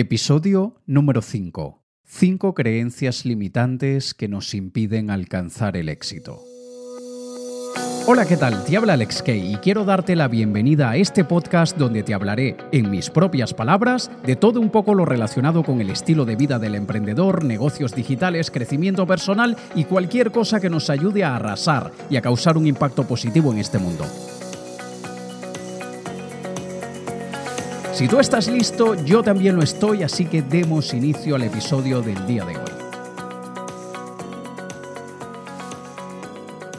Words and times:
Episodio 0.00 0.76
número 0.86 1.22
5. 1.22 1.82
5 2.04 2.54
creencias 2.54 3.24
limitantes 3.24 4.14
que 4.14 4.28
nos 4.28 4.54
impiden 4.54 5.10
alcanzar 5.10 5.76
el 5.76 5.88
éxito. 5.88 6.40
Hola, 8.06 8.24
¿qué 8.24 8.36
tal? 8.36 8.64
Te 8.64 8.76
habla 8.76 8.92
Alex 8.92 9.24
Kay 9.24 9.54
y 9.54 9.56
quiero 9.56 9.84
darte 9.84 10.14
la 10.14 10.28
bienvenida 10.28 10.90
a 10.90 10.96
este 10.96 11.24
podcast 11.24 11.76
donde 11.76 12.04
te 12.04 12.14
hablaré, 12.14 12.56
en 12.70 12.90
mis 12.90 13.10
propias 13.10 13.52
palabras, 13.54 14.08
de 14.24 14.36
todo 14.36 14.60
un 14.60 14.70
poco 14.70 14.94
lo 14.94 15.04
relacionado 15.04 15.64
con 15.64 15.80
el 15.80 15.90
estilo 15.90 16.24
de 16.24 16.36
vida 16.36 16.60
del 16.60 16.76
emprendedor, 16.76 17.42
negocios 17.42 17.92
digitales, 17.92 18.52
crecimiento 18.52 19.04
personal 19.04 19.56
y 19.74 19.82
cualquier 19.82 20.30
cosa 20.30 20.60
que 20.60 20.70
nos 20.70 20.90
ayude 20.90 21.24
a 21.24 21.34
arrasar 21.34 21.90
y 22.08 22.14
a 22.14 22.22
causar 22.22 22.56
un 22.56 22.68
impacto 22.68 23.02
positivo 23.02 23.50
en 23.50 23.58
este 23.58 23.80
mundo. 23.80 24.04
Si 27.98 28.06
tú 28.06 28.20
estás 28.20 28.46
listo, 28.46 28.94
yo 28.94 29.24
también 29.24 29.56
lo 29.56 29.62
estoy, 29.64 30.04
así 30.04 30.24
que 30.24 30.40
demos 30.40 30.94
inicio 30.94 31.34
al 31.34 31.42
episodio 31.42 32.00
del 32.00 32.24
día 32.28 32.44
de 32.44 32.56
hoy. 32.56 32.62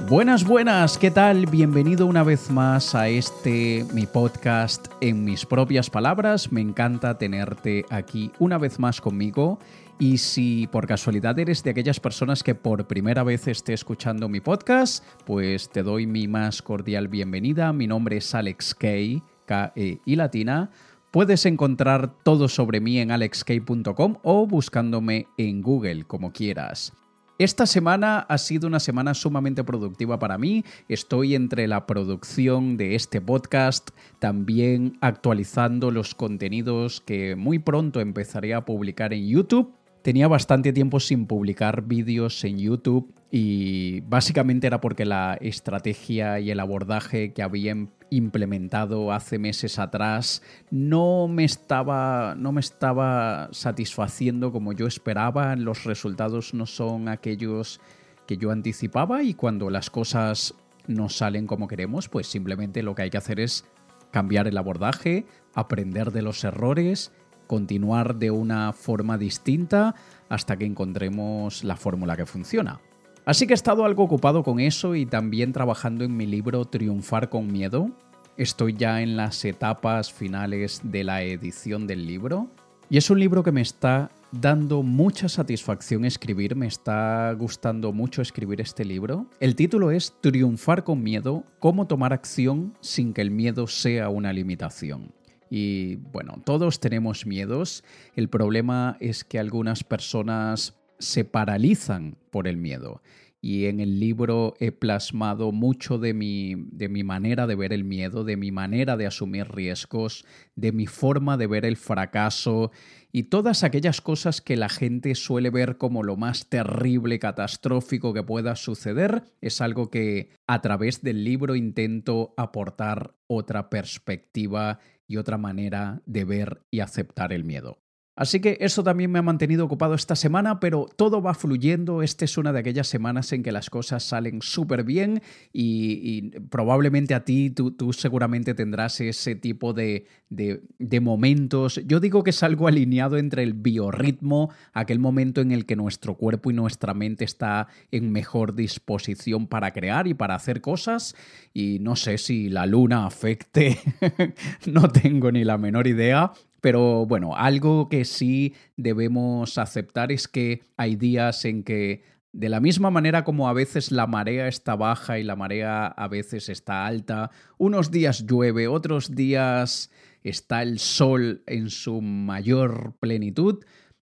Buenas, 0.08 0.46
buenas, 0.46 0.98
¿qué 0.98 1.12
tal? 1.12 1.46
Bienvenido 1.48 2.06
una 2.06 2.24
vez 2.24 2.50
más 2.50 2.96
a 2.96 3.10
este 3.10 3.86
mi 3.92 4.06
podcast 4.06 4.88
en 5.02 5.26
mis 5.26 5.46
propias 5.46 5.90
palabras. 5.90 6.54
Me 6.54 6.62
encanta 6.62 7.18
tenerte 7.18 7.84
aquí 7.90 8.32
una 8.40 8.58
vez 8.58 8.80
más 8.80 9.02
conmigo. 9.02 9.60
Y 10.00 10.20
si 10.20 10.68
por 10.68 10.88
casualidad 10.88 11.38
eres 11.38 11.62
de 11.64 11.72
aquellas 11.72 12.00
personas 12.00 12.44
que 12.44 12.56
por 12.56 12.88
primera 12.88 13.24
vez 13.24 13.46
esté 13.50 13.74
escuchando 13.74 14.30
mi 14.30 14.40
podcast, 14.40 15.04
pues 15.26 15.70
te 15.70 15.84
doy 15.84 16.08
mi 16.08 16.30
más 16.30 16.62
cordial 16.62 17.10
bienvenida. 17.10 17.74
Mi 17.74 17.88
nombre 17.88 18.16
es 18.16 18.34
Alex 18.34 18.74
Kay, 18.74 19.22
K-E 19.46 20.00
y 20.06 20.16
latina. 20.16 20.72
Puedes 21.12 21.48
encontrar 21.48 22.14
todo 22.24 22.48
sobre 22.48 22.82
mí 22.82 23.00
en 23.00 23.10
alexkey.com 23.10 24.18
o 24.22 24.46
buscándome 24.46 25.26
en 25.38 25.64
Google, 25.64 26.04
como 26.04 26.32
quieras. 26.32 26.94
Esta 27.40 27.66
semana 27.66 28.20
ha 28.20 28.38
sido 28.38 28.68
una 28.68 28.80
semana 28.80 29.16
sumamente 29.16 29.64
productiva 29.64 30.20
para 30.20 30.38
mí. 30.38 30.66
Estoy 30.88 31.34
entre 31.34 31.68
la 31.68 31.88
producción 31.88 32.78
de 32.78 32.94
este 32.94 33.22
podcast, 33.22 33.90
también 34.20 35.00
actualizando 35.02 35.90
los 35.90 36.14
contenidos 36.14 37.02
que 37.02 37.36
muy 37.36 37.58
pronto 37.58 38.02
empezaré 38.02 38.54
a 38.54 38.66
publicar 38.66 39.12
en 39.12 39.26
YouTube. 39.26 39.74
Tenía 40.02 40.30
bastante 40.30 40.72
tiempo 40.72 41.00
sin 41.00 41.26
publicar 41.26 41.84
vídeos 41.84 42.44
en 42.46 42.58
YouTube 42.58 43.14
y 43.32 44.00
básicamente 44.02 44.66
era 44.66 44.80
porque 44.80 45.06
la 45.06 45.38
estrategia 45.42 46.40
y 46.40 46.52
el 46.52 46.60
abordaje 46.62 47.34
que 47.34 47.44
había 47.44 47.76
implementado 48.10 49.12
hace 49.12 49.38
meses 49.38 49.78
atrás 49.78 50.42
no 50.72 51.28
me 51.28 51.44
estaba 51.44 52.34
no 52.36 52.52
me 52.52 52.62
estaba 52.62 53.50
satisfaciendo 53.52 54.52
como 54.52 54.74
yo 54.74 54.88
esperaba, 54.88 55.56
los 55.56 55.84
resultados 55.84 56.54
no 56.54 56.66
son 56.66 57.10
aquellos 57.10 57.82
que 58.26 58.38
yo 58.38 58.52
anticipaba 58.52 59.22
y 59.22 59.34
cuando 59.34 59.70
las 59.70 59.90
cosas 59.90 60.56
no 60.88 61.10
salen 61.10 61.46
como 61.46 61.68
queremos, 61.68 62.10
pues 62.10 62.28
simplemente 62.28 62.84
lo 62.84 62.96
que 62.96 63.04
hay 63.04 63.10
que 63.10 63.18
hacer 63.18 63.40
es 63.40 63.66
cambiar 64.12 64.48
el 64.48 64.58
abordaje, 64.58 65.26
aprender 65.54 66.12
de 66.12 66.24
los 66.24 66.44
errores, 66.44 67.12
continuar 67.50 68.18
de 68.18 68.30
una 68.30 68.74
forma 68.74 69.18
distinta 69.18 69.96
hasta 70.30 70.56
que 70.56 70.66
encontremos 70.66 71.64
la 71.64 71.76
fórmula 71.76 72.16
que 72.16 72.28
funciona. 72.28 72.80
Así 73.26 73.48
que 73.48 73.54
he 73.54 73.56
estado 73.56 73.86
algo 73.86 74.04
ocupado 74.04 74.44
con 74.44 74.60
eso 74.60 74.94
y 74.94 75.08
también 75.08 75.52
trabajando 75.52 76.04
en 76.06 76.16
mi 76.16 76.28
libro 76.28 76.66
Triunfar 76.66 77.30
con 77.30 77.52
Miedo. 77.52 77.90
Estoy 78.38 78.76
ya 78.76 79.02
en 79.02 79.18
las 79.18 79.44
etapas 79.46 80.14
finales 80.14 80.82
de 80.84 81.04
la 81.04 81.24
edición 81.24 81.88
del 81.88 82.06
libro 82.06 82.52
y 82.88 82.98
es 82.98 83.10
un 83.10 83.20
libro 83.20 83.42
que 83.42 83.52
me 83.52 83.62
está 83.62 84.12
dando 84.32 84.84
mucha 84.84 85.28
satisfacción 85.28 86.06
escribir, 86.06 86.56
me 86.56 86.68
está 86.68 87.34
gustando 87.34 87.92
mucho 87.94 88.22
escribir 88.22 88.62
este 88.62 88.86
libro. 88.86 89.26
El 89.40 89.56
título 89.56 89.90
es 89.90 90.14
Triunfar 90.22 90.84
con 90.84 91.02
Miedo, 91.02 91.46
cómo 91.58 91.88
tomar 91.88 92.14
acción 92.14 92.76
sin 92.80 93.14
que 93.14 93.22
el 93.22 93.32
miedo 93.32 93.66
sea 93.66 94.10
una 94.10 94.34
limitación. 94.34 95.14
Y 95.50 95.96
bueno, 95.96 96.42
todos 96.46 96.80
tenemos 96.80 97.26
miedos. 97.26 97.84
El 98.16 98.30
problema 98.30 98.98
es 99.00 99.24
que 99.24 99.40
algunas 99.40 99.84
personas 99.84 100.76
se 101.00 101.26
paralizan 101.26 102.18
por 102.30 102.48
el 102.48 102.58
miedo. 102.58 103.02
Y 103.42 103.68
en 103.68 103.80
el 103.80 104.02
libro 104.02 104.54
he 104.60 104.74
plasmado 104.74 105.54
mucho 105.54 105.98
de 105.98 106.14
mi, 106.14 106.56
de 106.72 106.90
mi 106.90 107.04
manera 107.04 107.48
de 107.48 107.56
ver 107.56 107.72
el 107.72 107.86
miedo, 107.86 108.26
de 108.26 108.36
mi 108.36 108.52
manera 108.52 108.98
de 108.98 109.08
asumir 109.08 109.48
riesgos, 109.48 110.26
de 110.56 110.74
mi 110.74 110.88
forma 110.88 111.38
de 111.38 111.48
ver 111.48 111.64
el 111.64 111.78
fracaso 111.78 112.72
y 113.12 113.24
todas 113.24 113.64
aquellas 113.64 114.02
cosas 114.02 114.40
que 114.40 114.56
la 114.56 114.70
gente 114.70 115.16
suele 115.16 115.50
ver 115.50 115.78
como 115.78 116.04
lo 116.04 116.16
más 116.16 116.48
terrible, 116.48 117.18
catastrófico 117.18 118.14
que 118.14 118.22
pueda 118.22 118.56
suceder, 118.56 119.24
es 119.42 119.62
algo 119.62 119.90
que 119.90 120.30
a 120.46 120.62
través 120.62 121.02
del 121.02 121.24
libro 121.24 121.56
intento 121.56 122.34
aportar 122.38 123.16
otra 123.28 123.70
perspectiva 123.70 124.80
y 125.10 125.18
otra 125.18 125.38
manera 125.40 126.02
de 126.06 126.24
ver 126.24 126.62
y 126.72 126.80
aceptar 126.80 127.34
el 127.34 127.44
miedo. 127.44 127.82
Así 128.20 128.42
que 128.42 128.58
eso 128.60 128.84
también 128.84 129.10
me 129.12 129.20
ha 129.20 129.22
mantenido 129.22 129.64
ocupado 129.64 129.94
esta 129.94 130.14
semana, 130.14 130.60
pero 130.60 130.90
todo 130.98 131.22
va 131.22 131.34
fluyendo. 131.34 132.04
Esta 132.04 132.26
es 132.26 132.38
una 132.38 132.52
de 132.52 132.60
aquellas 132.60 132.90
semanas 132.90 133.32
en 133.32 133.44
que 133.44 133.54
las 133.54 133.70
cosas 133.70 134.04
salen 134.04 134.42
súper 134.42 134.84
bien 134.84 135.22
y, 135.54 136.38
probablemente 136.50 137.14
a 137.14 137.24
ti, 137.24 137.50
tú, 137.50 137.94
seguramente 137.94 138.54
tendrás 138.54 139.00
ese 139.00 139.36
tipo 139.36 139.72
de, 139.72 140.06
de, 140.28 141.00
momentos. 141.00 141.80
Yo 141.86 142.02
digo 142.02 142.22
que 142.26 142.32
es 142.32 142.44
algo 142.44 142.68
alineado 142.68 143.16
entre 143.16 143.42
el 143.42 143.54
biorritmo, 143.54 144.52
aquel 144.74 145.00
momento 145.00 145.40
en 145.40 145.54
el 145.54 145.66
que 145.66 145.78
nuestro 145.78 146.16
cuerpo 146.16 146.52
y 146.52 146.54
nuestra 146.54 146.94
mente 146.94 147.24
está 147.24 147.70
en 147.90 148.12
mejor 148.12 148.54
disposición 148.54 149.48
para 149.48 149.72
crear 149.72 150.08
y 150.08 150.14
para 150.14 150.36
hacer 150.36 150.60
cosas. 150.60 151.16
Y 151.54 151.80
no 151.80 151.96
sé 151.96 152.18
si 152.18 152.50
la 152.50 152.66
luna 152.66 153.06
afecte, 153.06 153.80
no 154.66 154.90
tengo 154.90 155.32
ni 155.32 155.46
la 155.46 155.58
menor 155.58 155.88
idea, 155.88 156.34
pero 156.62 157.06
bueno, 157.06 157.36
algo 157.36 157.90
que 157.90 158.06
sí 158.06 158.54
debemos 158.78 159.58
aceptar 159.58 160.12
es 160.12 160.28
que 160.28 160.64
hay 160.78 160.96
días 160.96 161.46
en 161.46 161.64
que 161.64 162.04
de 162.32 162.50
la 162.50 162.60
misma 162.60 162.92
manera 162.92 163.24
como 163.24 163.50
a 163.50 163.54
veces 163.54 163.92
la 163.92 164.06
marea 164.06 164.48
está 164.48 164.76
baja 164.76 165.18
y 165.20 165.24
la 165.24 165.36
marea 165.36 165.88
a 165.88 166.08
veces 166.08 166.50
está 166.50 166.86
alta, 166.86 167.32
unos 167.58 167.92
días 167.92 168.26
llueve, 168.26 168.68
otros 168.68 169.16
días 169.16 169.92
está 170.24 170.62
el 170.62 170.80
sol 170.80 171.44
en 171.48 171.70
su 171.70 172.02
mayor 172.02 172.96
plenitud, 173.00 173.64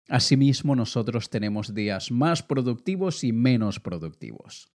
asimismo 0.08 0.74
nosotros 0.76 1.28
tenemos 1.30 1.74
días 1.74 2.10
más 2.10 2.42
productivos 2.42 3.24
y 3.24 3.32
menos 3.32 3.80
productivos. 3.80 4.70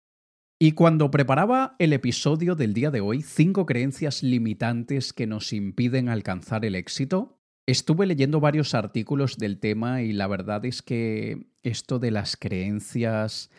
Y 0.58 0.72
cuando 0.72 1.10
preparaba 1.10 1.76
el 1.78 1.92
episodio 1.92 2.54
del 2.54 2.72
día 2.72 2.90
de 2.90 3.02
hoy, 3.02 3.20
cinco 3.20 3.66
creencias 3.66 4.22
limitantes 4.22 5.12
que 5.12 5.26
nos 5.26 5.52
impiden 5.52 6.08
alcanzar 6.08 6.64
el 6.64 6.74
éxito, 6.74 7.35
Estuve 7.66 8.06
leyendo 8.06 8.38
varios 8.38 8.74
artículos 8.74 9.38
del 9.38 9.58
tema 9.58 10.02
y 10.02 10.12
la 10.12 10.28
verdad 10.28 10.64
es 10.64 10.82
que 10.82 11.48
esto 11.64 11.98
de 11.98 12.12
las 12.12 12.36
creencias 12.36 13.50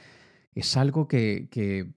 es 0.55 0.77
algo 0.77 1.09
que, 1.09 1.93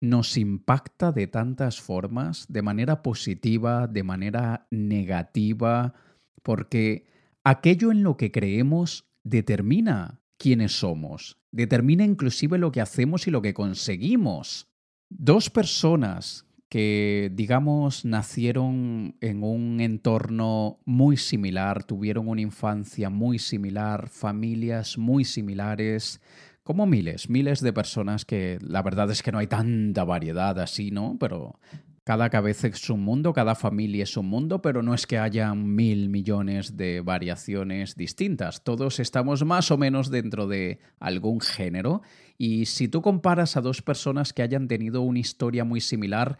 nos 0.00 0.36
impacta 0.36 1.12
de 1.12 1.28
tantas 1.28 1.80
formas, 1.80 2.46
de 2.48 2.60
manera 2.60 3.04
positiva, 3.04 3.86
de 3.86 4.02
manera 4.02 4.66
negativa, 4.72 5.94
porque 6.42 7.06
aquello 7.44 7.92
en 7.92 8.02
lo 8.02 8.16
que 8.16 8.32
creemos 8.32 9.06
determina 9.22 10.20
quiénes 10.38 10.72
somos, 10.72 11.38
determina 11.52 12.02
inclusive 12.02 12.58
lo 12.58 12.72
que 12.72 12.80
hacemos 12.80 13.28
y 13.28 13.30
lo 13.30 13.42
que 13.42 13.54
conseguimos. 13.54 14.72
Dos 15.08 15.50
personas 15.50 16.46
que, 16.72 17.30
digamos, 17.34 18.06
nacieron 18.06 19.14
en 19.20 19.42
un 19.42 19.78
entorno 19.82 20.78
muy 20.86 21.18
similar, 21.18 21.84
tuvieron 21.84 22.28
una 22.28 22.40
infancia 22.40 23.10
muy 23.10 23.38
similar, 23.38 24.08
familias 24.08 24.96
muy 24.96 25.26
similares, 25.26 26.22
como 26.62 26.86
miles, 26.86 27.28
miles 27.28 27.60
de 27.60 27.74
personas 27.74 28.24
que 28.24 28.56
la 28.62 28.80
verdad 28.80 29.10
es 29.10 29.22
que 29.22 29.32
no 29.32 29.38
hay 29.38 29.48
tanta 29.48 30.04
variedad 30.04 30.58
así, 30.60 30.90
¿no? 30.90 31.18
Pero 31.20 31.58
cada 32.04 32.30
cabeza 32.30 32.68
es 32.68 32.90
un 32.90 33.02
mundo, 33.02 33.32
cada 33.32 33.54
familia 33.54 34.02
es 34.02 34.16
un 34.16 34.26
mundo, 34.26 34.62
pero 34.62 34.82
no 34.82 34.94
es 34.94 35.06
que 35.06 35.18
haya 35.18 35.54
mil 35.54 36.08
millones 36.08 36.76
de 36.76 37.00
variaciones 37.00 37.96
distintas. 37.96 38.64
Todos 38.64 38.98
estamos 38.98 39.44
más 39.44 39.70
o 39.70 39.76
menos 39.76 40.10
dentro 40.10 40.48
de 40.48 40.80
algún 40.98 41.40
género. 41.40 42.00
Y 42.38 42.66
si 42.66 42.88
tú 42.88 43.02
comparas 43.02 43.56
a 43.56 43.60
dos 43.60 43.82
personas 43.82 44.32
que 44.32 44.42
hayan 44.42 44.66
tenido 44.66 45.02
una 45.02 45.20
historia 45.20 45.64
muy 45.64 45.80
similar, 45.80 46.38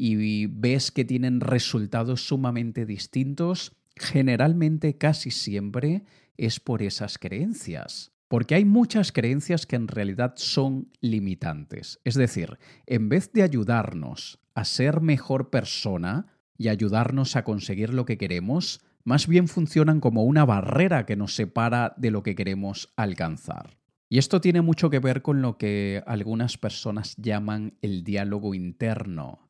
y 0.00 0.46
ves 0.46 0.90
que 0.90 1.04
tienen 1.04 1.40
resultados 1.40 2.26
sumamente 2.26 2.86
distintos, 2.86 3.76
generalmente 3.96 4.96
casi 4.96 5.30
siempre 5.30 6.04
es 6.38 6.58
por 6.58 6.80
esas 6.80 7.18
creencias. 7.18 8.10
Porque 8.26 8.54
hay 8.54 8.64
muchas 8.64 9.12
creencias 9.12 9.66
que 9.66 9.76
en 9.76 9.88
realidad 9.88 10.32
son 10.36 10.88
limitantes. 11.02 12.00
Es 12.04 12.14
decir, 12.14 12.58
en 12.86 13.10
vez 13.10 13.30
de 13.34 13.42
ayudarnos 13.42 14.38
a 14.54 14.64
ser 14.64 15.02
mejor 15.02 15.50
persona 15.50 16.28
y 16.56 16.68
ayudarnos 16.68 17.36
a 17.36 17.44
conseguir 17.44 17.92
lo 17.92 18.06
que 18.06 18.16
queremos, 18.16 18.80
más 19.04 19.26
bien 19.26 19.48
funcionan 19.48 20.00
como 20.00 20.24
una 20.24 20.46
barrera 20.46 21.04
que 21.04 21.16
nos 21.16 21.34
separa 21.34 21.92
de 21.98 22.10
lo 22.10 22.22
que 22.22 22.34
queremos 22.34 22.90
alcanzar. 22.96 23.76
Y 24.08 24.16
esto 24.16 24.40
tiene 24.40 24.62
mucho 24.62 24.88
que 24.88 24.98
ver 24.98 25.20
con 25.20 25.42
lo 25.42 25.58
que 25.58 26.02
algunas 26.06 26.56
personas 26.56 27.16
llaman 27.18 27.74
el 27.82 28.02
diálogo 28.02 28.54
interno. 28.54 29.49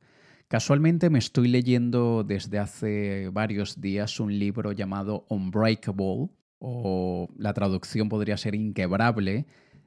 Casualmente 0.50 1.10
me 1.10 1.20
estoy 1.20 1.46
leyendo 1.46 2.24
desde 2.24 2.58
hace 2.58 3.28
varios 3.28 3.80
días 3.80 4.18
un 4.18 4.36
libro 4.36 4.72
llamado 4.72 5.24
Unbreakable, 5.28 6.28
o 6.58 7.28
la 7.36 7.54
traducción 7.54 8.08
podría 8.08 8.36
ser 8.36 8.56
inquebrable, 8.56 9.46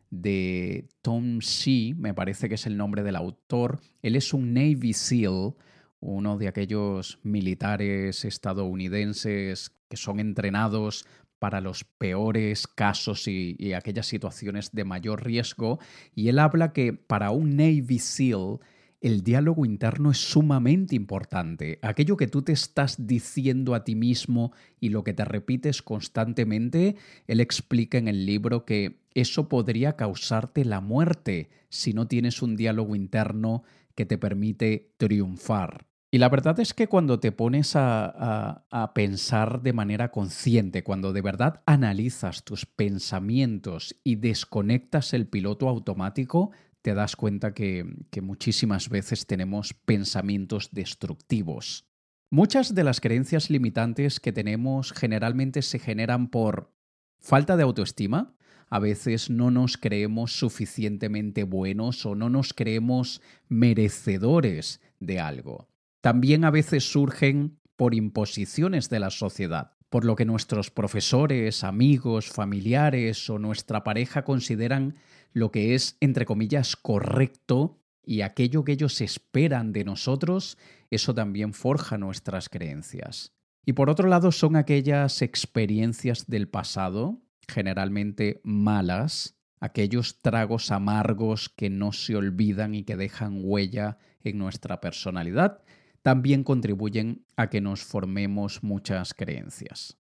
de 0.10 0.88
Tom 1.02 1.40
Shee, 1.40 1.96
me 1.96 2.14
parece 2.14 2.48
que 2.48 2.56
es 2.56 2.66
el 2.66 2.78
nombre 2.78 3.04
del 3.04 3.18
autor. 3.18 3.82
Él 4.02 4.16
es 4.16 4.34
un 4.34 4.54
Navy 4.54 4.94
SEAL, 4.94 5.54
uno 6.00 6.38
de 6.38 6.48
aquellos 6.48 7.20
militares 7.24 8.24
estadounidenses 8.24 9.76
que 9.90 9.98
son 9.98 10.22
entrenados 10.22 11.06
para 11.40 11.60
los 11.60 11.84
peores 11.84 12.68
casos 12.68 13.28
y, 13.28 13.74
aquellas 13.74 14.06
situaciones 14.06 14.72
de 14.72 14.86
mayor 14.86 15.26
riesgo, 15.26 15.80
y 16.16 16.30
él 16.30 16.40
habla 16.40 16.72
que 16.72 16.94
para 16.94 17.32
un 17.32 17.58
Navy 17.58 18.00
SEAL 18.00 18.60
el 19.04 19.22
diálogo 19.22 19.66
interno 19.66 20.12
es 20.12 20.18
sumamente 20.18 20.96
importante. 20.96 21.78
Aquello 21.82 22.16
que 22.16 22.28
tú 22.28 22.42
te 22.42 22.54
estás 22.54 23.06
diciendo 23.06 23.76
a 23.76 23.84
ti 23.84 23.96
mismo 23.96 24.54
y 24.80 24.90
lo 24.90 25.04
que 25.04 25.14
te 25.14 25.26
repites 25.26 25.82
constantemente, 25.82 26.96
él 27.28 27.42
explica 27.42 27.98
en 27.98 28.08
el 28.08 28.26
libro 28.26 28.64
que 28.64 29.02
eso 29.14 29.50
podría 29.50 29.98
causarte 29.98 30.64
la 30.64 30.80
muerte 30.80 31.50
si 31.68 31.92
no 31.92 32.08
tienes 32.08 32.42
un 32.42 32.56
diálogo 32.56 32.96
interno 32.96 33.64
que 33.94 34.06
te 34.06 34.18
permite 34.18 34.94
triunfar. 34.96 35.86
Y 36.10 36.20
la 36.20 36.30
verdad 36.30 36.60
es 36.62 36.74
que 36.74 36.88
cuando 36.88 37.20
te 37.20 37.32
pones 37.32 37.74
a, 37.76 38.64
pensar 38.96 39.64
de 39.64 39.74
manera 39.74 40.12
consciente, 40.12 40.84
cuando 40.84 41.12
de 41.12 41.22
verdad 41.22 41.62
analizas 41.66 42.44
tus 42.44 42.66
pensamientos 42.66 43.96
y 44.04 44.16
desconectas 44.16 45.14
el 45.14 45.28
piloto 45.28 45.68
automático, 45.68 46.52
te 46.84 46.94
das 46.94 47.16
cuenta 47.16 47.54
que, 47.54 47.86
muchísimas 48.22 48.90
veces 48.90 49.26
tenemos 49.26 49.74
pensamientos 49.74 50.70
destructivos. 50.72 51.88
Muchas 52.30 52.76
de 52.76 52.84
las 52.84 53.00
creencias 53.00 53.50
limitantes 53.50 54.20
que 54.20 54.34
tenemos 54.34 54.92
generalmente 54.92 55.62
se 55.62 55.80
generan 55.80 56.28
por 56.28 56.74
falta 57.20 57.56
de 57.56 57.64
autoestima, 57.64 58.36
a 58.70 58.80
veces 58.80 59.30
no 59.30 59.50
nos 59.50 59.78
creemos 59.78 60.38
suficientemente 60.38 61.44
buenos 61.44 62.06
o 62.06 62.16
no 62.16 62.30
nos 62.30 62.54
creemos 62.54 63.22
merecedores 63.48 64.82
de 65.00 65.20
algo. 65.20 65.70
También 66.02 66.44
a 66.44 66.52
veces 66.52 66.92
surgen 66.92 67.60
por 67.78 67.96
imposiciones 67.96 68.90
de 68.90 69.00
la 69.00 69.10
sociedad, 69.10 69.78
por 69.94 70.06
lo 70.06 70.16
que 70.16 70.26
nuestros 70.26 70.72
profesores, 70.72 71.64
amigos, 71.64 72.32
familiares 72.32 73.30
o 73.30 73.38
nuestra 73.38 73.84
pareja 73.84 74.24
consideran 74.24 74.96
lo 75.34 75.52
que 75.52 75.76
es, 75.76 75.98
entre 76.00 76.26
comillas, 76.26 76.76
correcto 76.76 77.78
y 78.04 78.22
aquello 78.22 78.64
que 78.64 78.72
ellos 78.72 79.02
esperan 79.02 79.72
de 79.72 79.84
nosotros, 79.84 80.58
eso 80.90 81.14
también 81.14 81.54
forja 81.54 82.00
nuestras 82.00 82.50
creencias. 82.50 83.34
Y 83.68 83.74
por 83.74 83.92
otro 83.92 84.10
lado 84.10 84.32
son 84.32 84.56
aquellas 84.56 85.22
experiencias 85.22 86.26
del 86.26 86.48
pasado, 86.48 87.22
generalmente 87.48 88.42
malas, 88.44 89.38
aquellos 89.60 90.24
tragos 90.24 90.72
amargos 90.72 91.50
que 91.50 91.70
no 91.70 91.92
se 91.92 92.16
olvidan 92.16 92.74
y 92.74 92.84
que 92.84 92.96
dejan 92.96 93.42
huella 93.44 94.00
en 94.24 94.40
nuestra 94.40 94.82
personalidad, 94.82 95.62
también 96.04 96.44
contribuyen 96.44 97.26
a 97.36 97.50
que 97.50 97.62
nos 97.62 97.84
formemos 97.84 98.62
muchas 98.62 99.14
creencias. 99.14 99.98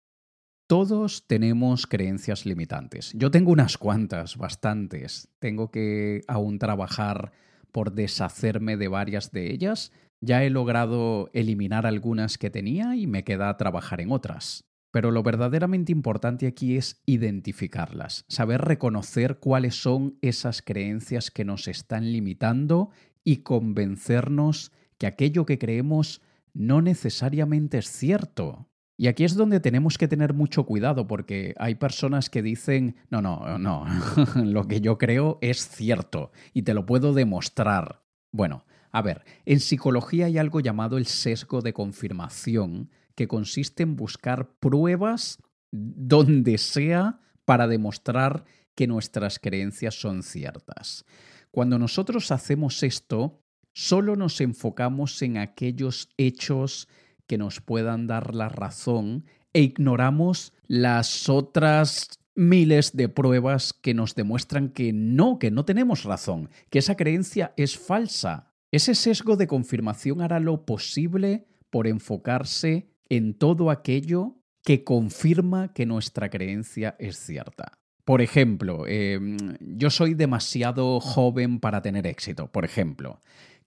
Todos 0.67 1.27
tenemos 1.27 1.87
creencias 1.87 2.45
limitantes. 2.45 3.11
Yo 3.13 3.31
tengo 3.31 3.51
unas 3.51 3.77
cuantas, 3.77 4.37
bastantes. 4.37 5.29
Tengo 5.39 5.71
que 5.71 6.21
aún 6.27 6.59
trabajar 6.59 7.31
por 7.71 7.93
deshacerme 7.93 8.77
de 8.77 8.87
varias 8.87 9.31
de 9.31 9.51
ellas. 9.51 9.91
Ya 10.21 10.43
he 10.43 10.49
logrado 10.49 11.29
eliminar 11.33 11.85
algunas 11.85 12.37
que 12.37 12.49
tenía 12.49 12.95
y 12.95 13.07
me 13.07 13.23
queda 13.23 13.55
trabajar 13.57 13.99
en 13.99 14.11
otras. 14.11 14.65
Pero 14.91 15.11
lo 15.11 15.23
verdaderamente 15.23 15.91
importante 15.91 16.47
aquí 16.47 16.77
es 16.77 17.01
identificarlas, 17.05 18.25
saber 18.27 18.61
reconocer 18.61 19.39
cuáles 19.39 19.81
son 19.81 20.17
esas 20.21 20.61
creencias 20.61 21.31
que 21.31 21.45
nos 21.45 21.67
están 21.67 22.11
limitando 22.11 22.91
y 23.23 23.37
convencernos 23.37 24.71
que 25.03 25.07
aquello 25.07 25.45
que 25.45 25.59
creemos 25.59 26.21
no 26.53 26.81
necesariamente 26.81 27.77
es 27.77 27.91
cierto. 27.91 28.69
Y 28.95 29.07
aquí 29.07 29.25
es 29.25 29.35
donde 29.35 29.59
tenemos 29.59 29.97
que 29.97 30.07
tener 30.07 30.33
mucho 30.33 30.65
cuidado 30.65 31.07
porque 31.07 31.53
hay 31.57 31.75
personas 31.75 32.29
que 32.29 32.41
dicen, 32.41 32.95
no, 33.09 33.21
no, 33.21 33.57
no, 33.57 33.85
lo 34.45 34.65
que 34.65 34.79
yo 34.79 34.97
creo 34.97 35.39
es 35.41 35.67
cierto 35.67 36.31
y 36.53 36.61
te 36.61 36.73
lo 36.73 36.85
puedo 36.85 37.13
demostrar. 37.13 38.05
Bueno, 38.31 38.63
a 38.93 39.01
ver, 39.01 39.25
en 39.45 39.59
psicología 39.59 40.27
hay 40.27 40.37
algo 40.37 40.61
llamado 40.61 40.97
el 40.97 41.05
sesgo 41.05 41.61
de 41.61 41.73
confirmación, 41.73 42.89
que 43.13 43.27
consiste 43.27 43.83
en 43.83 43.97
buscar 43.97 44.55
pruebas 44.59 45.43
donde 45.69 46.57
sea 46.57 47.19
para 47.43 47.67
demostrar 47.67 48.45
que 48.73 48.87
nuestras 48.87 49.37
creencias 49.37 49.99
son 49.99 50.23
ciertas. 50.23 51.03
Cuando 51.51 51.77
nosotros 51.77 52.31
hacemos 52.31 52.83
esto, 52.83 53.42
solo 53.73 54.15
nos 54.15 54.39
enfocamos 54.41 55.21
en 55.21 55.37
aquellos 55.37 56.09
hechos 56.17 56.87
que 57.27 57.37
nos 57.37 57.61
puedan 57.61 58.07
dar 58.07 58.35
la 58.35 58.49
razón 58.49 59.25
e 59.53 59.61
ignoramos 59.61 60.53
las 60.67 61.29
otras 61.29 62.09
miles 62.35 62.95
de 62.95 63.09
pruebas 63.09 63.73
que 63.73 63.93
nos 63.93 64.15
demuestran 64.15 64.69
que 64.69 64.91
no, 64.93 65.37
que 65.39 65.51
no 65.51 65.65
tenemos 65.65 66.03
razón, 66.03 66.49
que 66.69 66.79
esa 66.79 66.95
creencia 66.95 67.53
es 67.57 67.77
falsa. 67.77 68.53
Ese 68.71 68.95
sesgo 68.95 69.35
de 69.37 69.47
confirmación 69.47 70.21
hará 70.21 70.39
lo 70.39 70.65
posible 70.65 71.45
por 71.69 71.87
enfocarse 71.87 72.89
en 73.09 73.35
todo 73.35 73.69
aquello 73.69 74.37
que 74.63 74.83
confirma 74.83 75.73
que 75.73 75.85
nuestra 75.85 76.29
creencia 76.29 76.95
es 76.97 77.17
cierta. 77.17 77.79
Por 78.05 78.21
ejemplo, 78.21 78.85
em, 78.87 79.37
yo 79.59 79.89
soy 79.89 80.13
demasiado 80.13 80.99
joven 80.99 81.59
para 81.59 81.81
tener 81.81 82.05
éxito, 82.07 82.51
por 82.51 82.65
ejemplo. 82.65 83.21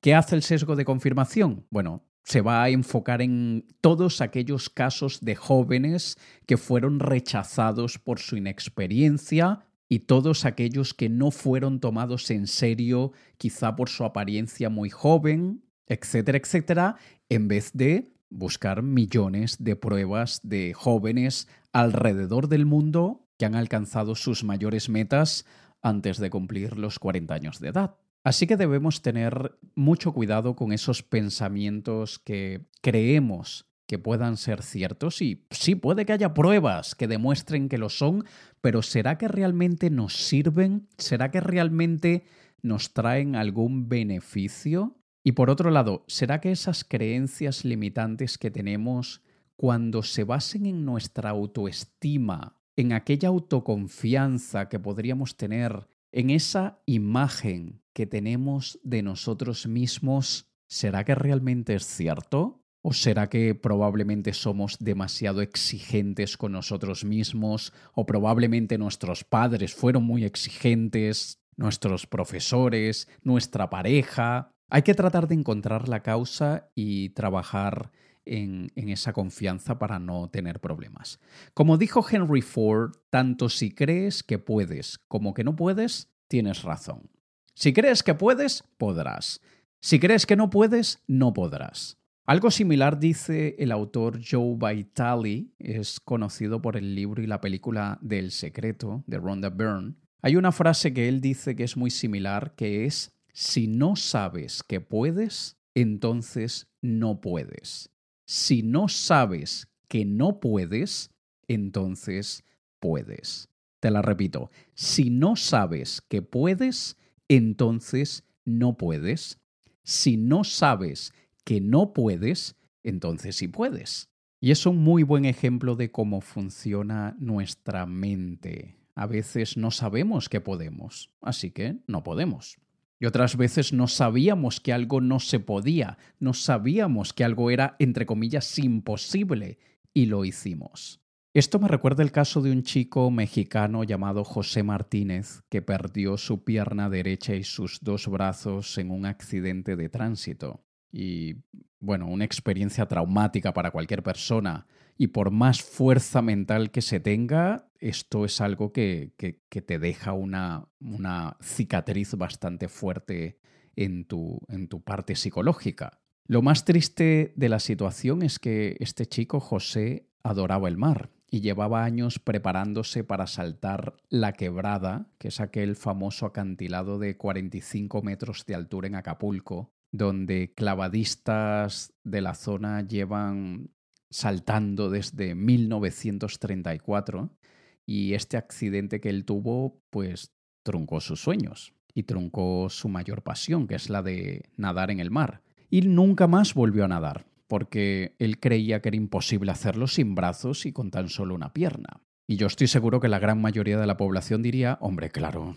¿Qué 0.06 0.14
hace 0.14 0.36
el 0.36 0.44
sesgo 0.44 0.76
de 0.76 0.84
confirmación? 0.84 1.66
Bueno, 1.68 2.04
se 2.22 2.40
va 2.40 2.62
a 2.62 2.68
enfocar 2.68 3.22
en 3.22 3.66
todos 3.80 4.20
aquellos 4.20 4.70
casos 4.70 5.18
de 5.20 5.34
jóvenes 5.34 6.16
que 6.46 6.56
fueron 6.56 7.00
rechazados 7.00 7.98
por 7.98 8.20
su 8.20 8.36
inexperiencia 8.36 9.66
y 9.88 9.98
todos 9.98 10.44
aquellos 10.44 10.94
que 10.94 11.08
no 11.08 11.32
fueron 11.32 11.80
tomados 11.80 12.30
en 12.30 12.46
serio, 12.46 13.10
quizá 13.36 13.74
por 13.74 13.88
su 13.88 14.04
apariencia 14.04 14.70
muy 14.70 14.90
joven, 14.90 15.64
etcétera, 15.88 16.38
etcétera, 16.38 16.96
en 17.28 17.48
vez 17.48 17.72
de 17.74 18.12
buscar 18.30 18.84
millones 18.84 19.56
de 19.58 19.74
pruebas 19.74 20.38
de 20.44 20.72
jóvenes 20.72 21.48
alrededor 21.72 22.46
del 22.46 22.64
mundo 22.64 23.26
que 23.38 23.46
han 23.46 23.56
alcanzado 23.56 24.14
sus 24.14 24.44
mayores 24.44 24.88
metas 24.88 25.46
antes 25.82 26.18
de 26.18 26.30
cumplir 26.30 26.78
los 26.78 27.00
40 27.00 27.34
años 27.34 27.58
de 27.58 27.70
edad. 27.70 27.96
Así 28.26 28.48
que 28.48 28.56
debemos 28.56 29.02
tener 29.02 29.56
mucho 29.76 30.12
cuidado 30.12 30.56
con 30.56 30.72
esos 30.72 31.04
pensamientos 31.04 32.18
que 32.18 32.66
creemos 32.80 33.70
que 33.86 34.00
puedan 34.00 34.36
ser 34.36 34.64
ciertos 34.64 35.22
y 35.22 35.46
sí 35.52 35.76
puede 35.76 36.04
que 36.04 36.12
haya 36.12 36.34
pruebas 36.34 36.96
que 36.96 37.06
demuestren 37.06 37.68
que 37.68 37.78
lo 37.78 37.88
son, 37.88 38.24
pero 38.60 38.82
¿será 38.82 39.16
que 39.16 39.28
realmente 39.28 39.90
nos 39.90 40.16
sirven? 40.16 40.88
¿Será 40.98 41.30
que 41.30 41.38
realmente 41.40 42.24
nos 42.62 42.92
traen 42.92 43.36
algún 43.36 43.88
beneficio? 43.88 44.96
Y 45.22 45.30
por 45.30 45.48
otro 45.48 45.70
lado, 45.70 46.04
¿será 46.08 46.40
que 46.40 46.50
esas 46.50 46.82
creencias 46.82 47.64
limitantes 47.64 48.38
que 48.38 48.50
tenemos 48.50 49.22
cuando 49.54 50.02
se 50.02 50.24
basen 50.24 50.66
en 50.66 50.84
nuestra 50.84 51.30
autoestima, 51.30 52.56
en 52.74 52.92
aquella 52.92 53.28
autoconfianza 53.28 54.68
que 54.68 54.80
podríamos 54.80 55.36
tener 55.36 55.86
en 56.10 56.30
esa 56.30 56.80
imagen 56.86 57.85
que 57.96 58.04
tenemos 58.04 58.78
de 58.82 59.02
nosotros 59.02 59.66
mismos, 59.66 60.50
¿será 60.66 61.02
que 61.02 61.14
realmente 61.14 61.74
es 61.74 61.86
cierto? 61.86 62.62
¿O 62.82 62.92
será 62.92 63.30
que 63.30 63.54
probablemente 63.54 64.34
somos 64.34 64.76
demasiado 64.78 65.40
exigentes 65.40 66.36
con 66.36 66.52
nosotros 66.52 67.06
mismos? 67.06 67.72
¿O 67.94 68.04
probablemente 68.04 68.76
nuestros 68.76 69.24
padres 69.24 69.74
fueron 69.74 70.04
muy 70.04 70.26
exigentes? 70.26 71.40
¿Nuestros 71.56 72.06
profesores? 72.06 73.08
¿Nuestra 73.22 73.70
pareja? 73.70 74.52
Hay 74.68 74.82
que 74.82 74.92
tratar 74.92 75.26
de 75.26 75.36
encontrar 75.36 75.88
la 75.88 76.02
causa 76.02 76.68
y 76.74 77.08
trabajar 77.10 77.92
en, 78.26 78.70
esa 78.76 79.14
confianza 79.14 79.78
para 79.78 79.98
no 79.98 80.28
tener 80.28 80.60
problemas. 80.60 81.18
Como 81.54 81.78
dijo 81.78 82.04
Henry 82.06 82.42
Ford, 82.42 82.92
tanto 83.08 83.48
si 83.48 83.74
crees 83.74 84.22
que 84.22 84.38
puedes 84.38 84.98
como 85.08 85.32
que 85.32 85.44
no 85.44 85.56
puedes, 85.56 86.12
tienes 86.28 86.62
razón. 86.62 87.15
Si 87.58 87.72
crees 87.72 88.02
que 88.02 88.14
puedes, 88.14 88.64
podrás. 88.76 89.40
Si 89.80 89.98
crees 89.98 90.26
que 90.26 90.36
no 90.36 90.50
puedes, 90.50 91.02
no 91.06 91.32
podrás. 91.32 91.96
Algo 92.26 92.50
similar 92.50 92.98
dice 92.98 93.56
el 93.58 93.72
autor 93.72 94.20
Joe 94.22 94.58
Vitale, 94.58 95.46
es 95.58 95.98
conocido 95.98 96.60
por 96.60 96.76
el 96.76 96.94
libro 96.94 97.22
y 97.22 97.26
la 97.26 97.40
película 97.40 97.98
del 98.02 98.30
secreto 98.30 99.04
de 99.06 99.16
Rhonda 99.16 99.48
Byrne. 99.48 99.94
Hay 100.20 100.36
una 100.36 100.52
frase 100.52 100.92
que 100.92 101.08
él 101.08 101.22
dice 101.22 101.56
que 101.56 101.64
es 101.64 101.78
muy 101.78 101.90
similar, 101.90 102.54
que 102.56 102.84
es, 102.84 103.16
si 103.32 103.68
no 103.68 103.96
sabes 103.96 104.62
que 104.62 104.82
puedes, 104.82 105.56
entonces 105.74 106.68
no 106.82 107.22
puedes. 107.22 107.88
Si 108.26 108.62
no 108.62 108.88
sabes 108.88 109.66
que 109.88 110.04
no 110.04 110.40
puedes, 110.40 111.10
entonces 111.48 112.44
puedes. 112.80 113.48
Te 113.80 113.90
la 113.90 114.02
repito, 114.02 114.50
si 114.74 115.08
no 115.08 115.36
sabes 115.36 116.02
que 116.02 116.20
puedes, 116.20 116.98
entonces 117.28 118.24
no 118.44 118.76
puedes. 118.76 119.40
Si 119.82 120.16
no 120.16 120.44
sabes 120.44 121.12
que 121.44 121.60
no 121.60 121.92
puedes, 121.92 122.56
entonces 122.82 123.36
sí 123.36 123.48
puedes. 123.48 124.10
Y 124.40 124.50
es 124.50 124.66
un 124.66 124.78
muy 124.78 125.02
buen 125.02 125.24
ejemplo 125.24 125.76
de 125.76 125.90
cómo 125.90 126.20
funciona 126.20 127.16
nuestra 127.18 127.86
mente. 127.86 128.76
A 128.94 129.06
veces 129.06 129.56
no 129.56 129.70
sabemos 129.70 130.28
que 130.28 130.40
podemos, 130.40 131.10
así 131.20 131.50
que 131.50 131.78
no 131.86 132.02
podemos. 132.02 132.58
Y 132.98 133.06
otras 133.06 133.36
veces 133.36 133.72
no 133.72 133.88
sabíamos 133.88 134.60
que 134.60 134.72
algo 134.72 135.00
no 135.00 135.20
se 135.20 135.38
podía, 135.38 135.98
no 136.18 136.32
sabíamos 136.32 137.12
que 137.12 137.24
algo 137.24 137.50
era, 137.50 137.76
entre 137.78 138.06
comillas, 138.06 138.58
imposible, 138.58 139.58
y 139.92 140.06
lo 140.06 140.24
hicimos. 140.24 141.00
Esto 141.36 141.58
me 141.58 141.68
recuerda 141.68 142.02
el 142.02 142.12
caso 142.12 142.40
de 142.40 142.50
un 142.50 142.62
chico 142.62 143.10
mexicano 143.10 143.84
llamado 143.84 144.24
José 144.24 144.62
Martínez, 144.62 145.42
que 145.50 145.60
perdió 145.60 146.16
su 146.16 146.44
pierna 146.44 146.88
derecha 146.88 147.34
y 147.34 147.44
sus 147.44 147.80
dos 147.82 148.08
brazos 148.08 148.78
en 148.78 148.90
un 148.90 149.04
accidente 149.04 149.76
de 149.76 149.90
tránsito 149.90 150.64
y 150.90 151.34
bueno, 151.78 152.06
una 152.06 152.24
experiencia 152.24 152.86
traumática 152.86 153.52
para 153.52 153.70
cualquier 153.70 154.02
persona. 154.02 154.66
Y 154.96 155.08
por 155.08 155.30
más 155.30 155.60
fuerza 155.60 156.22
mental 156.22 156.70
que 156.70 156.80
se 156.80 157.00
tenga, 157.00 157.68
esto 157.80 158.24
es 158.24 158.40
algo 158.40 158.72
que, 158.72 159.12
que, 159.18 159.60
te 159.60 159.78
deja 159.78 160.14
una, 160.14 160.70
una, 160.80 161.36
cicatriz 161.42 162.14
bastante 162.14 162.68
fuerte 162.68 163.40
en 163.74 164.06
tu, 164.06 164.40
en 164.48 164.68
tu 164.68 164.82
parte 164.82 165.14
psicológica. 165.14 166.00
Lo 166.24 166.40
más 166.40 166.64
triste 166.64 167.34
de 167.36 167.48
la 167.50 167.60
situación 167.60 168.22
es 168.22 168.38
que 168.38 168.78
este 168.80 169.04
chico, 169.04 169.38
José, 169.38 170.08
adoraba 170.22 170.68
el 170.68 170.78
mar 170.78 171.10
y 171.36 171.40
llevaba 171.42 171.84
años 171.84 172.18
preparándose 172.18 173.04
para 173.04 173.26
saltar 173.26 173.94
la 174.08 174.32
quebrada, 174.32 175.10
que 175.18 175.28
es 175.28 175.40
aquel 175.40 175.76
famoso 175.76 176.24
acantilado 176.24 176.98
de 176.98 177.18
45 177.18 178.00
metros 178.00 178.46
de 178.46 178.54
altura 178.54 178.86
en 178.86 178.94
Acapulco, 178.94 179.70
donde 179.92 180.54
clavadistas 180.54 181.92
de 182.04 182.22
la 182.22 182.34
zona 182.34 182.80
llevan 182.80 183.68
saltando 184.08 184.88
desde 184.88 185.34
1934 185.34 187.36
y 187.84 188.14
este 188.14 188.38
accidente 188.38 189.02
que 189.02 189.10
él 189.10 189.26
tuvo 189.26 189.82
pues 189.90 190.32
truncó 190.62 191.02
sus 191.02 191.20
sueños 191.20 191.74
y 191.92 192.04
truncó 192.04 192.70
su 192.70 192.88
mayor 192.88 193.22
pasión, 193.22 193.66
que 193.66 193.74
es 193.74 193.90
la 193.90 194.00
de 194.00 194.48
nadar 194.56 194.90
en 194.90 195.00
el 195.00 195.10
mar. 195.10 195.42
Y 195.68 195.82
nunca 195.82 196.28
más 196.28 196.54
volvió 196.54 196.86
a 196.86 196.88
nadar, 196.88 197.26
porque 197.48 198.16
él 198.18 198.40
creía 198.40 198.80
que 198.80 198.88
era 198.88 198.96
imposible 198.96 199.52
hacerlo 199.52 199.86
sin 199.86 200.14
brazos 200.14 200.66
y 200.66 200.72
con 200.72 200.90
tan 200.90 201.08
solo 201.08 201.34
una 201.34 201.52
pierna. 201.52 202.02
Y 202.28 202.36
yo 202.36 202.48
estoy 202.48 202.66
seguro 202.66 202.98
que 202.98 203.08
la 203.08 203.20
gran 203.20 203.40
mayoría 203.40 203.78
de 203.78 203.86
la 203.86 203.96
población 203.96 204.42
diría, 204.42 204.78
hombre, 204.80 205.10
claro, 205.10 205.56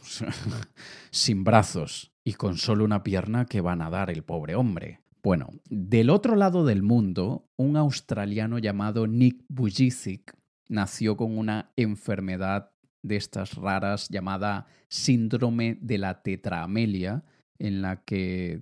sin 1.12 1.44
brazos 1.44 2.12
y 2.24 2.34
con 2.34 2.58
solo 2.58 2.86
una 2.86 3.02
pierna 3.02 3.46
que 3.46 3.62
va 3.62 3.72
a 3.72 3.76
nadar 3.76 4.12
el 4.12 4.24
pobre 4.24 4.56
hombre. 4.56 5.02
Bueno, 5.24 5.50
del 5.70 6.12
otro 6.12 6.36
lado 6.36 6.66
del 6.66 6.84
mundo, 6.84 7.50
un 7.58 7.76
australiano 7.76 8.60
llamado 8.60 9.08
Nick 9.08 9.44
Bujicic 9.50 10.38
nació 10.68 11.18
con 11.18 11.38
una 11.38 11.72
enfermedad 11.76 12.72
de 13.02 13.16
estas 13.16 13.56
raras 13.56 14.08
llamada 14.10 14.68
síndrome 14.88 15.78
de 15.82 15.98
la 15.98 16.22
tetraamelia, 16.22 17.24
en 17.60 17.82
la 17.82 18.04
que 18.04 18.62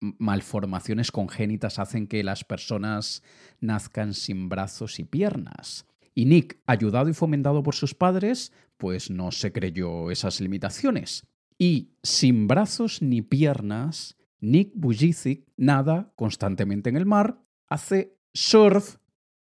malformaciones 0.00 1.10
congénitas 1.12 1.78
hacen 1.78 2.06
que 2.06 2.22
las 2.24 2.44
personas 2.44 3.22
nazcan 3.60 4.14
sin 4.14 4.48
brazos 4.48 4.98
y 4.98 5.04
piernas. 5.04 5.86
Y 6.14 6.24
Nick, 6.24 6.58
ayudado 6.66 7.08
y 7.08 7.14
fomentado 7.14 7.62
por 7.62 7.74
sus 7.74 7.94
padres, 7.94 8.52
pues 8.76 9.10
no 9.10 9.30
se 9.30 9.52
creyó 9.52 10.10
esas 10.10 10.40
limitaciones. 10.40 11.26
Y 11.58 11.90
sin 12.02 12.46
brazos 12.46 13.02
ni 13.02 13.22
piernas, 13.22 14.16
Nick 14.40 14.72
Bujicic 14.74 15.44
nada 15.56 16.12
constantemente 16.16 16.88
en 16.88 16.96
el 16.96 17.06
mar, 17.06 17.40
hace 17.68 18.16
surf, 18.32 18.96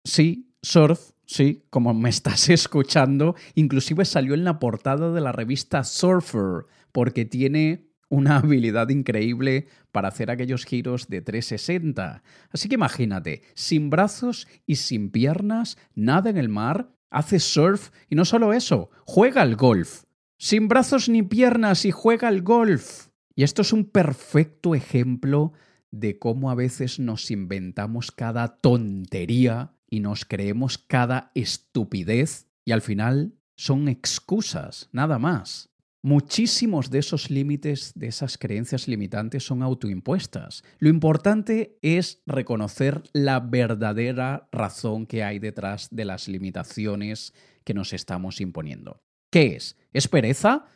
sí, 0.05 0.55
surf, 0.63 1.11
sí, 1.27 1.65
como 1.71 1.93
me 1.93 2.09
estás 2.09 2.49
escuchando, 2.51 3.35
inclusive 3.55 4.05
salió 4.05 4.35
en 4.35 4.45
la 4.45 4.59
portada 4.59 5.13
de 5.13 5.21
la 5.21 5.33
revista 5.33 5.85
Surfer, 5.85 6.67
porque 6.93 7.25
tiene 7.25 7.91
una 8.09 8.37
habilidad 8.39 8.89
increíble 8.89 9.69
para 9.93 10.09
hacer 10.09 10.31
aquellos 10.31 10.65
giros 10.65 11.09
de 11.09 11.23
360. 11.23 12.23
Así 12.51 12.69
que 12.69 12.75
imagínate, 12.75 13.43
sin 13.55 13.91
brazos 13.91 14.47
y 14.67 14.77
sin 14.77 15.11
piernas, 15.11 15.79
nada 15.95 16.31
en 16.31 16.37
el 16.37 16.49
mar, 16.49 16.91
hace 17.11 17.39
surf 17.39 17.91
y 18.09 18.15
no 18.15 18.25
solo 18.25 18.53
eso, 18.53 18.91
juega 19.05 19.43
al 19.43 19.57
golf. 19.57 20.05
Sin 20.39 20.69
brazos 20.69 21.09
ni 21.09 21.23
piernas 21.23 21.85
y 21.85 21.91
juega 21.91 22.29
al 22.29 22.43
golf. 22.43 23.09
Y 23.35 23.43
esto 23.43 23.63
es 23.63 23.73
un 23.73 23.85
perfecto 23.85 24.75
ejemplo 24.75 25.53
de 25.91 26.19
cómo 26.19 26.51
a 26.51 26.55
veces 26.55 26.99
nos 26.99 27.31
inventamos 27.31 28.13
cada 28.13 28.59
tontería 28.59 29.73
y 29.89 30.01
nos 30.01 30.25
creemos 30.25 30.79
cada 30.79 31.31
estupidez 31.35 32.49
y 32.65 32.73
al 32.73 32.83
final 32.83 33.35
son 33.57 33.89
excusas, 33.89 34.89
nada 34.93 35.19
más. 35.19 35.71
Muchísimos 36.07 36.89
de 36.89 37.01
esos 37.01 37.33
límites, 37.33 37.91
de 37.97 38.07
esas 38.07 38.39
creencias 38.39 38.87
limitantes 38.87 39.45
son 39.45 39.61
autoimpuestas. 39.61 40.63
Lo 40.79 40.89
importante 40.89 41.81
es 41.83 42.23
reconocer 42.27 43.03
la 43.13 43.41
verdadera 43.41 44.49
razón 44.53 45.07
que 45.07 45.25
hay 45.25 45.41
detrás 45.41 45.89
de 45.91 46.05
las 46.05 46.29
limitaciones 46.29 47.35
que 47.65 47.75
nos 47.75 47.93
estamos 47.93 48.41
imponiendo. 48.41 49.03
¿Qué 49.33 49.57
es? 49.57 49.77
¿Es 49.93 50.07
pereza? 50.07 50.67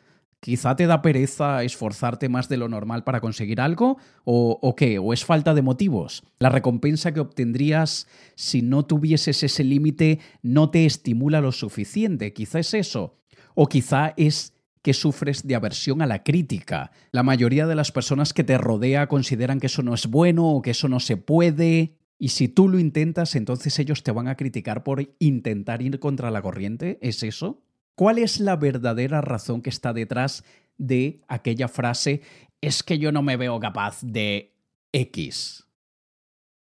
¿Quizá 0.41 0.75
te 0.75 0.85
da 0.85 1.01
pereza 1.01 1.63
esforzarte 1.63 2.27
más 2.27 2.49
de 2.49 2.57
lo 2.57 2.67
normal 2.67 3.05
para 3.05 3.21
conseguir 3.21 3.61
algo? 3.61 3.99
¿O, 4.25 4.59
¿O, 4.61 4.75
qué? 4.75 4.99
¿O 4.99 5.13
es 5.13 5.23
falta 5.23 5.53
de 5.53 5.61
motivos? 5.61 6.25
La 6.39 6.49
recompensa 6.49 7.13
que 7.13 7.21
obtendrías 7.21 8.05
si 8.35 8.61
no 8.61 8.85
tuvieses 8.85 9.43
ese 9.43 9.63
límite 9.63 10.19
no 10.41 10.71
te 10.71 10.85
estimula 10.85 11.39
lo 11.39 11.53
suficiente. 11.53 12.33
Quizá 12.33 12.59
es 12.59 12.73
eso. 12.73 13.15
O 13.55 13.67
quizá 13.67 14.13
es 14.17 14.60
que 14.81 14.93
sufres 14.93 15.45
de 15.47 15.55
aversión 15.55 16.01
a 16.01 16.07
la 16.07 16.23
crítica. 16.23 16.91
La 17.11 17.23
mayoría 17.23 17.67
de 17.67 17.75
las 17.75 17.91
personas 17.91 18.33
que 18.33 18.43
te 18.43 18.57
rodea 18.57 19.07
consideran 19.07 19.59
que 19.59 19.67
eso 19.67 19.83
no 19.83 19.93
es 19.93 20.07
bueno 20.07 20.49
o 20.49 20.61
que 20.61 20.71
eso 20.71 20.87
no 20.87 20.99
se 20.99 21.17
puede. 21.17 21.97
Y 22.17 22.29
si 22.29 22.47
tú 22.47 22.67
lo 22.67 22.79
intentas, 22.79 23.35
entonces 23.35 23.77
ellos 23.79 24.03
te 24.03 24.11
van 24.11 24.27
a 24.27 24.35
criticar 24.35 24.83
por 24.83 25.15
intentar 25.19 25.81
ir 25.81 25.99
contra 25.99 26.31
la 26.31 26.41
corriente. 26.41 26.97
¿Es 27.01 27.23
eso? 27.23 27.63
¿Cuál 27.95 28.17
es 28.17 28.39
la 28.39 28.55
verdadera 28.55 29.21
razón 29.21 29.61
que 29.61 29.69
está 29.69 29.93
detrás 29.93 30.43
de 30.77 31.21
aquella 31.27 31.67
frase 31.67 32.21
es 32.61 32.83
que 32.83 32.97
yo 32.97 33.11
no 33.11 33.21
me 33.21 33.37
veo 33.37 33.59
capaz 33.59 34.01
de 34.01 34.55
X? 34.91 35.67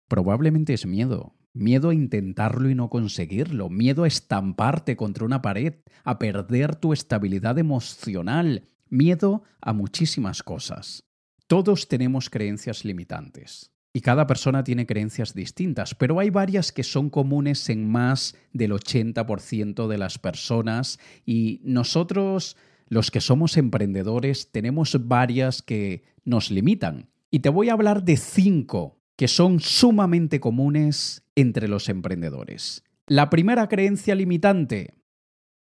Probablemente 0.07 0.73
es 0.73 0.87
miedo, 0.87 1.35
miedo 1.55 1.91
a 1.91 1.95
intentarlo 1.95 2.71
y 2.71 2.75
no 2.75 2.91
conseguirlo, 2.91 3.69
miedo 3.69 4.05
a 4.05 4.09
estamparte 4.09 4.97
contra 4.97 5.25
una 5.25 5.43
pared, 5.43 5.75
a 6.05 6.19
perder 6.19 6.77
tu 6.77 6.93
estabilidad 6.93 7.59
emocional, 7.59 8.69
miedo 8.89 9.43
a 9.61 9.73
muchísimas 9.73 10.43
cosas. 10.43 11.05
Todos 11.47 11.89
tenemos 11.89 12.31
creencias 12.31 12.85
limitantes. 12.85 13.71
Y 13.93 14.01
cada 14.01 14.27
persona 14.27 14.63
tiene 14.65 14.87
creencias 14.87 15.35
distintas, 15.35 15.95
pero 15.95 16.21
hay 16.21 16.31
varias 16.31 16.73
que 16.73 16.85
son 16.85 17.09
comunes 17.09 17.69
en 17.71 17.91
más 17.91 18.37
del 18.53 18.73
80% 18.73 19.89
de 19.89 19.99
las 19.99 20.19
personas 20.19 21.01
y 21.25 21.61
nosotros, 21.65 22.57
los 22.89 23.11
que 23.11 23.21
somos 23.21 23.57
emprendedores, 23.57 24.53
tenemos 24.53 25.09
varias 25.09 25.63
que 25.63 26.05
nos 26.25 26.51
limitan. 26.51 27.09
Y 27.31 27.41
te 27.41 27.49
voy 27.49 27.71
a 27.71 27.73
hablar 27.73 28.05
de 28.05 28.19
cinco 28.19 28.98
que 29.19 29.27
son 29.27 29.59
sumamente 29.59 30.39
comunes 30.39 31.25
entre 31.35 31.67
los 31.67 31.89
emprendedores. 31.89 32.85
La 33.09 33.31
primera 33.31 33.69
creencia 33.69 34.15
limitante. 34.15 34.95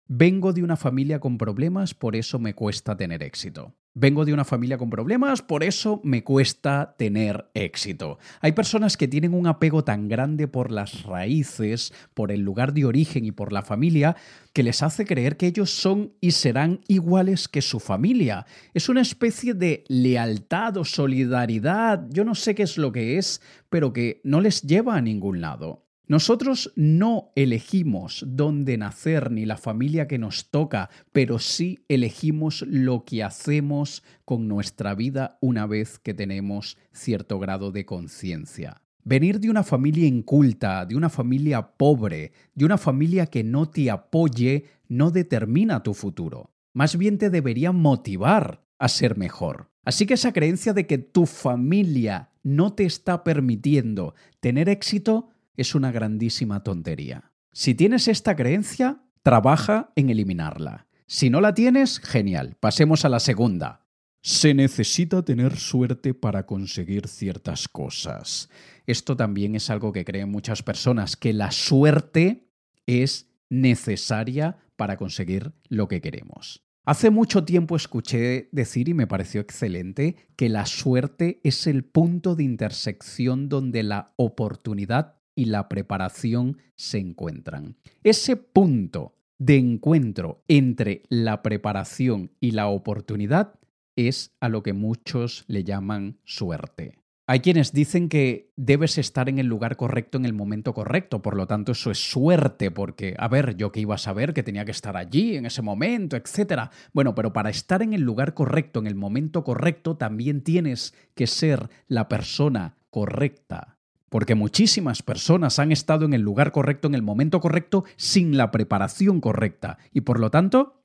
Vengo 0.07 0.53
de 0.53 0.63
una 0.63 0.77
familia 0.77 1.19
con 1.19 1.37
problemas, 1.37 1.93
por 1.93 2.15
eso 2.15 2.39
me 2.39 2.53
cuesta 2.53 2.95
tener 2.95 3.21
éxito. 3.21 3.75
Vengo 3.93 4.23
de 4.23 4.33
una 4.33 4.45
familia 4.45 4.77
con 4.77 4.89
problemas, 4.89 5.41
por 5.41 5.65
eso 5.65 5.99
me 6.05 6.23
cuesta 6.23 6.95
tener 6.97 7.49
éxito. 7.53 8.19
Hay 8.39 8.53
personas 8.53 8.95
que 8.95 9.09
tienen 9.09 9.33
un 9.33 9.47
apego 9.47 9.83
tan 9.83 10.07
grande 10.07 10.47
por 10.47 10.71
las 10.71 11.03
raíces, 11.03 11.91
por 12.13 12.31
el 12.31 12.39
lugar 12.39 12.73
de 12.73 12.85
origen 12.85 13.25
y 13.25 13.33
por 13.33 13.51
la 13.51 13.63
familia, 13.63 14.15
que 14.53 14.63
les 14.63 14.81
hace 14.81 15.05
creer 15.05 15.35
que 15.35 15.47
ellos 15.47 15.71
son 15.71 16.13
y 16.21 16.31
serán 16.31 16.79
iguales 16.87 17.49
que 17.49 17.61
su 17.61 17.81
familia. 17.81 18.45
Es 18.73 18.87
una 18.87 19.01
especie 19.01 19.53
de 19.53 19.83
lealtad 19.89 20.77
o 20.77 20.85
solidaridad, 20.85 22.07
yo 22.11 22.23
no 22.23 22.33
sé 22.33 22.55
qué 22.55 22.63
es 22.63 22.77
lo 22.77 22.93
que 22.93 23.17
es, 23.17 23.41
pero 23.69 23.91
que 23.91 24.21
no 24.23 24.39
les 24.39 24.61
lleva 24.61 24.95
a 24.95 25.01
ningún 25.01 25.41
lado. 25.41 25.90
Nosotros 26.11 26.73
no 26.75 27.31
elegimos 27.37 28.25
dónde 28.27 28.77
nacer 28.77 29.31
ni 29.31 29.45
la 29.45 29.55
familia 29.55 30.09
que 30.09 30.17
nos 30.17 30.49
toca, 30.51 30.89
pero 31.13 31.39
sí 31.39 31.85
elegimos 31.87 32.65
lo 32.67 33.05
que 33.05 33.23
hacemos 33.23 34.03
con 34.25 34.49
nuestra 34.49 34.93
vida 34.93 35.37
una 35.39 35.67
vez 35.67 35.99
que 35.99 36.13
tenemos 36.13 36.77
cierto 36.91 37.39
grado 37.39 37.71
de 37.71 37.85
conciencia. 37.85 38.81
Venir 39.05 39.39
de 39.39 39.49
una 39.49 39.63
familia 39.63 40.05
inculta, 40.05 40.85
de 40.85 40.97
una 40.97 41.09
familia 41.09 41.77
pobre, 41.77 42.33
de 42.55 42.65
una 42.65 42.77
familia 42.77 43.27
que 43.27 43.45
no 43.45 43.69
te 43.69 43.89
apoye, 43.89 44.65
no 44.89 45.11
determina 45.11 45.81
tu 45.81 45.93
futuro. 45.93 46.51
Más 46.73 46.97
bien 46.97 47.19
te 47.19 47.29
debería 47.29 47.71
motivar 47.71 48.65
a 48.79 48.89
ser 48.89 49.17
mejor. 49.17 49.71
Así 49.85 50.05
que 50.05 50.15
esa 50.15 50.33
creencia 50.33 50.73
de 50.73 50.85
que 50.85 50.97
tu 50.97 51.25
familia 51.25 52.31
no 52.43 52.73
te 52.73 52.83
está 52.83 53.23
permitiendo 53.23 54.13
tener 54.41 54.67
éxito 54.67 55.30
es 55.55 55.75
una 55.75 55.91
grandísima 55.91 56.63
tontería. 56.63 57.31
Si 57.51 57.75
tienes 57.75 58.07
esta 58.07 58.35
creencia, 58.35 59.03
trabaja 59.23 59.91
en 59.95 60.09
eliminarla. 60.09 60.87
Si 61.05 61.29
no 61.29 61.41
la 61.41 61.53
tienes, 61.53 61.99
genial. 61.99 62.55
Pasemos 62.59 63.03
a 63.03 63.09
la 63.09 63.19
segunda. 63.19 63.85
Se 64.21 64.53
necesita 64.53 65.25
tener 65.25 65.57
suerte 65.57 66.13
para 66.13 66.45
conseguir 66.45 67.07
ciertas 67.07 67.67
cosas. 67.67 68.49
Esto 68.85 69.17
también 69.17 69.55
es 69.55 69.69
algo 69.69 69.91
que 69.91 70.05
creen 70.05 70.29
muchas 70.29 70.63
personas, 70.63 71.17
que 71.17 71.33
la 71.33 71.51
suerte 71.51 72.47
es 72.85 73.29
necesaria 73.49 74.57
para 74.75 74.97
conseguir 74.97 75.51
lo 75.67 75.87
que 75.87 76.01
queremos. 76.01 76.63
Hace 76.83 77.11
mucho 77.11 77.45
tiempo 77.45 77.75
escuché 77.75 78.49
decir, 78.51 78.89
y 78.89 78.95
me 78.95 79.05
pareció 79.05 79.41
excelente, 79.41 80.15
que 80.35 80.49
la 80.49 80.65
suerte 80.65 81.39
es 81.43 81.67
el 81.67 81.83
punto 81.83 82.35
de 82.35 82.43
intersección 82.43 83.49
donde 83.49 83.83
la 83.83 84.13
oportunidad 84.15 85.20
y 85.35 85.45
la 85.45 85.69
preparación 85.69 86.57
se 86.75 86.99
encuentran. 86.99 87.77
Ese 88.03 88.35
punto 88.35 89.15
de 89.37 89.57
encuentro 89.57 90.43
entre 90.47 91.03
la 91.09 91.41
preparación 91.41 92.31
y 92.39 92.51
la 92.51 92.67
oportunidad 92.67 93.59
es 93.95 94.35
a 94.39 94.49
lo 94.49 94.63
que 94.63 94.73
muchos 94.73 95.45
le 95.47 95.63
llaman 95.63 96.19
suerte. 96.23 97.01
Hay 97.27 97.39
quienes 97.39 97.71
dicen 97.71 98.09
que 98.09 98.51
debes 98.57 98.97
estar 98.97 99.29
en 99.29 99.39
el 99.39 99.47
lugar 99.47 99.77
correcto 99.77 100.17
en 100.17 100.25
el 100.25 100.33
momento 100.33 100.73
correcto, 100.73 101.21
por 101.21 101.37
lo 101.37 101.47
tanto 101.47 101.71
eso 101.71 101.89
es 101.89 101.97
suerte, 101.97 102.71
porque, 102.71 103.15
a 103.17 103.27
ver, 103.29 103.55
yo 103.55 103.71
que 103.71 103.79
iba 103.79 103.95
a 103.95 103.99
saber 103.99 104.33
que 104.33 104.43
tenía 104.43 104.65
que 104.65 104.71
estar 104.71 104.97
allí 104.97 105.37
en 105.37 105.45
ese 105.45 105.61
momento, 105.61 106.17
etc. 106.17 106.69
Bueno, 106.93 107.15
pero 107.15 107.31
para 107.31 107.49
estar 107.49 107.81
en 107.81 107.93
el 107.93 108.01
lugar 108.01 108.33
correcto, 108.33 108.79
en 108.79 108.87
el 108.87 108.95
momento 108.95 109.43
correcto, 109.43 109.95
también 109.95 110.43
tienes 110.43 110.93
que 111.15 111.25
ser 111.25 111.69
la 111.87 112.09
persona 112.09 112.75
correcta 112.89 113.77
porque 114.11 114.35
muchísimas 114.35 115.03
personas 115.03 115.57
han 115.57 115.71
estado 115.71 116.03
en 116.03 116.13
el 116.13 116.21
lugar 116.21 116.51
correcto, 116.51 116.89
en 116.89 116.95
el 116.95 117.01
momento 117.01 117.39
correcto, 117.39 117.85
sin 117.95 118.35
la 118.35 118.51
preparación 118.51 119.21
correcta, 119.21 119.77
y 119.93 120.01
por 120.01 120.19
lo 120.19 120.29
tanto, 120.29 120.83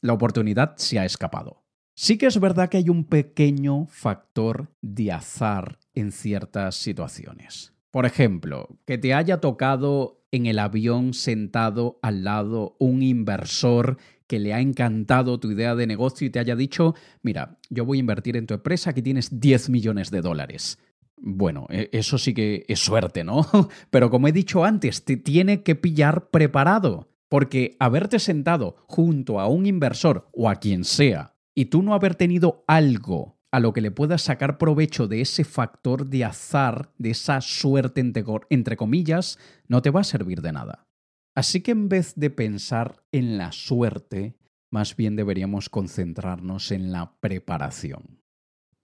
la 0.00 0.12
oportunidad 0.12 0.74
se 0.76 0.98
ha 0.98 1.04
escapado. 1.04 1.62
Sí 1.94 2.18
que 2.18 2.26
es 2.26 2.40
verdad 2.40 2.68
que 2.68 2.78
hay 2.78 2.88
un 2.88 3.04
pequeño 3.04 3.86
factor 3.86 4.72
de 4.82 5.12
azar 5.12 5.78
en 5.94 6.10
ciertas 6.10 6.74
situaciones. 6.74 7.72
Por 7.92 8.06
ejemplo, 8.06 8.80
que 8.86 8.98
te 8.98 9.14
haya 9.14 9.40
tocado 9.40 10.24
en 10.32 10.46
el 10.46 10.58
avión 10.58 11.14
sentado 11.14 12.00
al 12.02 12.24
lado 12.24 12.74
un 12.80 13.04
inversor 13.04 13.98
que 14.26 14.40
le 14.40 14.52
ha 14.52 14.58
encantado 14.58 15.38
tu 15.38 15.52
idea 15.52 15.76
de 15.76 15.86
negocio 15.86 16.26
y 16.26 16.30
te 16.30 16.40
haya 16.40 16.56
dicho, 16.56 16.96
mira, 17.22 17.60
yo 17.70 17.84
voy 17.84 17.98
a 17.98 18.00
invertir 18.00 18.36
en 18.36 18.48
tu 18.48 18.54
empresa, 18.54 18.90
aquí 18.90 19.02
tienes 19.02 19.38
10 19.38 19.70
millones 19.70 20.10
de 20.10 20.22
dólares. 20.22 20.80
Bueno, 21.26 21.66
e, 21.70 21.88
eso 21.92 22.18
sí 22.18 22.34
que 22.34 22.66
es 22.68 22.80
suerte, 22.80 23.24
¿no? 23.24 23.46
Pero 23.90 24.10
como 24.10 24.28
he 24.28 24.32
dicho 24.32 24.62
antes, 24.62 25.04
te 25.04 25.16
tiene 25.16 25.62
que 25.62 25.74
pillar 25.74 26.28
preparado. 26.30 27.08
Porque 27.30 27.76
haberte 27.80 28.18
sentado 28.18 28.76
junto 28.86 29.40
a 29.40 29.48
un 29.48 29.66
inversor 29.66 30.28
o 30.32 30.48
a 30.48 30.56
quien 30.56 30.84
sea 30.84 31.34
y 31.54 31.66
tú 31.66 31.82
no 31.82 31.94
haber 31.94 32.14
tenido 32.14 32.62
algo 32.68 33.38
a 33.50 33.60
lo 33.60 33.72
que 33.72 33.80
le 33.80 33.90
puedas 33.90 34.22
sacar 34.22 34.58
provecho 34.58 35.08
de 35.08 35.20
ese 35.20 35.44
factor 35.44 36.06
de 36.06 36.24
azar, 36.24 36.92
de 36.98 37.10
esa 37.10 37.40
suerte 37.40 38.00
entre, 38.50 38.76
comillas, 38.76 39.38
no 39.66 39.80
te 39.80 39.90
va 39.90 40.00
a 40.00 40.04
servir 40.04 40.42
de 40.42 40.52
nada. 40.52 40.86
Así 41.34 41.62
que 41.62 41.70
en 41.70 41.88
vez 41.88 42.14
de 42.16 42.30
pensar 42.30 43.02
en 43.12 43.38
la 43.38 43.50
suerte, 43.52 44.36
más 44.70 44.94
bien 44.94 45.16
deberíamos 45.16 45.70
concentrarnos 45.70 46.70
en 46.70 46.92
la 46.92 47.16
preparación. 47.20 48.23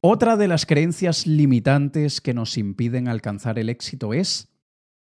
Otra 0.03 0.39
de 0.39 0.49
las 0.49 0.65
creencias 0.65 1.27
limitantes 1.27 2.23
que 2.23 2.33
nos 2.33 2.57
impiden 2.57 3.07
alcanzar 3.07 3.59
el 3.59 3.69
éxito 3.69 4.15
es 4.15 4.49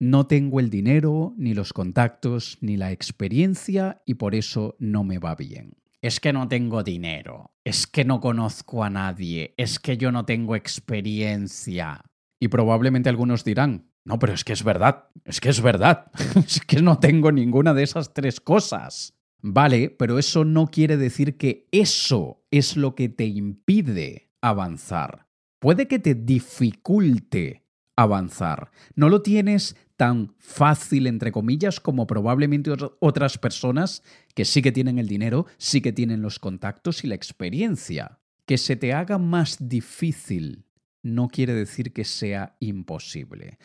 no 0.00 0.26
tengo 0.26 0.58
el 0.58 0.70
dinero, 0.70 1.34
ni 1.36 1.54
los 1.54 1.72
contactos, 1.72 2.58
ni 2.62 2.76
la 2.76 2.90
experiencia 2.90 4.02
y 4.06 4.14
por 4.14 4.34
eso 4.34 4.74
no 4.80 5.04
me 5.04 5.20
va 5.20 5.36
bien. 5.36 5.76
Es 6.02 6.18
que 6.18 6.32
no 6.32 6.48
tengo 6.48 6.82
dinero, 6.82 7.52
es 7.62 7.86
que 7.86 8.04
no 8.04 8.20
conozco 8.20 8.82
a 8.82 8.90
nadie, 8.90 9.54
es 9.56 9.78
que 9.78 9.96
yo 9.96 10.10
no 10.10 10.24
tengo 10.24 10.56
experiencia. 10.56 12.02
Y 12.40 12.48
probablemente 12.48 13.08
algunos 13.08 13.44
dirán, 13.44 13.92
no, 14.04 14.18
pero 14.18 14.32
es 14.32 14.42
que 14.42 14.52
es 14.52 14.64
verdad, 14.64 15.10
es 15.24 15.40
que 15.40 15.50
es 15.50 15.60
verdad, 15.60 16.10
es 16.34 16.60
que 16.60 16.82
no 16.82 16.98
tengo 16.98 17.30
ninguna 17.30 17.72
de 17.72 17.84
esas 17.84 18.14
tres 18.14 18.40
cosas. 18.40 19.14
Vale, 19.42 19.90
pero 19.90 20.18
eso 20.18 20.44
no 20.44 20.66
quiere 20.66 20.96
decir 20.96 21.36
que 21.36 21.68
eso 21.70 22.44
es 22.50 22.76
lo 22.76 22.96
que 22.96 23.08
te 23.08 23.26
impide 23.26 24.27
avanzar. 24.40 25.26
Puede 25.58 25.88
que 25.88 25.98
te 25.98 26.14
dificulte 26.14 27.64
avanzar. 27.96 28.70
No 28.94 29.08
lo 29.08 29.22
tienes 29.22 29.76
tan 29.96 30.34
fácil, 30.38 31.08
entre 31.08 31.32
comillas, 31.32 31.80
como 31.80 32.06
probablemente 32.06 32.70
otras 33.00 33.38
personas 33.38 34.04
que 34.34 34.44
sí 34.44 34.62
que 34.62 34.70
tienen 34.70 34.98
el 34.98 35.08
dinero, 35.08 35.46
sí 35.56 35.80
que 35.80 35.92
tienen 35.92 36.22
los 36.22 36.38
contactos 36.38 37.02
y 37.02 37.08
la 37.08 37.16
experiencia. 37.16 38.20
Que 38.46 38.56
se 38.56 38.76
te 38.76 38.92
haga 38.94 39.18
más 39.18 39.68
difícil 39.68 40.68
no 41.02 41.28
quiere 41.28 41.54
decir 41.54 41.92
que 41.92 42.04
sea 42.04 42.56
imposible. 42.60 43.58